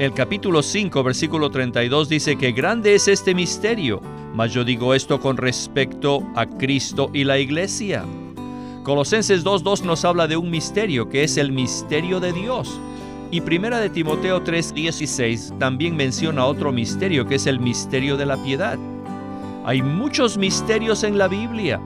El 0.00 0.12
capítulo 0.12 0.60
5, 0.60 1.04
versículo 1.04 1.48
32 1.48 2.08
dice 2.08 2.36
que 2.36 2.50
grande 2.50 2.96
es 2.96 3.06
este 3.06 3.32
misterio, 3.32 4.02
mas 4.34 4.52
yo 4.52 4.64
digo 4.64 4.92
esto 4.92 5.20
con 5.20 5.36
respecto 5.36 6.20
a 6.34 6.46
Cristo 6.46 7.10
y 7.14 7.22
la 7.22 7.38
iglesia. 7.38 8.04
Colosenses 8.82 9.44
2.2 9.44 9.82
nos 9.82 10.04
habla 10.04 10.26
de 10.26 10.36
un 10.36 10.50
misterio 10.50 11.08
que 11.08 11.22
es 11.22 11.36
el 11.36 11.52
misterio 11.52 12.18
de 12.18 12.32
Dios. 12.32 12.80
Y 13.30 13.40
Primera 13.40 13.80
de 13.80 13.90
Timoteo 13.90 14.42
3:16 14.42 15.58
también 15.58 15.96
menciona 15.96 16.46
otro 16.46 16.72
misterio 16.72 17.26
que 17.26 17.34
es 17.36 17.46
el 17.46 17.58
misterio 17.58 18.16
de 18.16 18.26
la 18.26 18.36
piedad. 18.36 18.78
Hay 19.64 19.82
muchos 19.82 20.38
misterios 20.38 21.02
en 21.02 21.18
la 21.18 21.26
Biblia, 21.26 21.80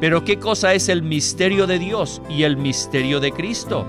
pero 0.00 0.24
¿qué 0.24 0.38
cosa 0.38 0.74
es 0.74 0.88
el 0.88 1.02
misterio 1.02 1.66
de 1.68 1.78
Dios 1.78 2.20
y 2.28 2.42
el 2.42 2.56
misterio 2.56 3.20
de 3.20 3.30
Cristo? 3.30 3.86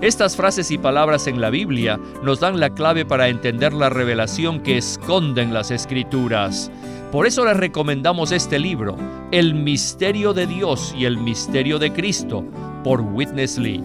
Estas 0.00 0.34
frases 0.34 0.72
y 0.72 0.78
palabras 0.78 1.28
en 1.28 1.40
la 1.40 1.50
Biblia 1.50 2.00
nos 2.24 2.40
dan 2.40 2.58
la 2.58 2.70
clave 2.70 3.04
para 3.04 3.28
entender 3.28 3.72
la 3.72 3.88
revelación 3.88 4.58
que 4.58 4.76
esconden 4.76 5.54
las 5.54 5.70
escrituras. 5.70 6.72
Por 7.12 7.28
eso 7.28 7.44
les 7.44 7.56
recomendamos 7.56 8.32
este 8.32 8.58
libro, 8.58 8.96
El 9.30 9.54
misterio 9.54 10.32
de 10.32 10.48
Dios 10.48 10.92
y 10.98 11.04
el 11.04 11.18
misterio 11.18 11.78
de 11.78 11.92
Cristo, 11.92 12.44
por 12.82 13.00
Witness 13.00 13.58
Lee. 13.58 13.84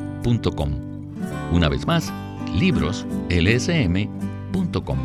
Una 1.51 1.69
vez 1.69 1.87
más, 1.87 2.13
libroslsm.com. 2.55 4.97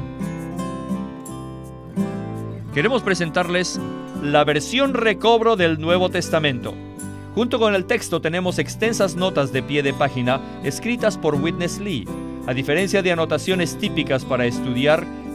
Queremos 2.75 3.03
presentarles 3.03 3.81
la 4.23 4.45
versión 4.45 4.95
recobro 4.95 5.57
del 5.57 5.81
Nuevo 5.81 6.11
Testamento. 6.11 6.75
Junto 7.35 7.59
con 7.59 7.75
el 7.75 7.87
texto 7.87 8.21
tenemos 8.21 8.59
extensas 8.59 9.17
notas 9.17 9.53
de 9.53 9.63
pie 9.63 9.83
de 9.83 9.95
página 9.95 10.41
escritas 10.63 11.17
por 11.17 11.35
Witness 11.35 11.79
Lee, 11.79 12.07
a 12.47 12.55
diferencia 12.55 13.03
de 13.03 13.13
anotaciones 13.13 13.79
típicas 13.79 14.25
para 14.25 14.47
estudiar 14.47 15.07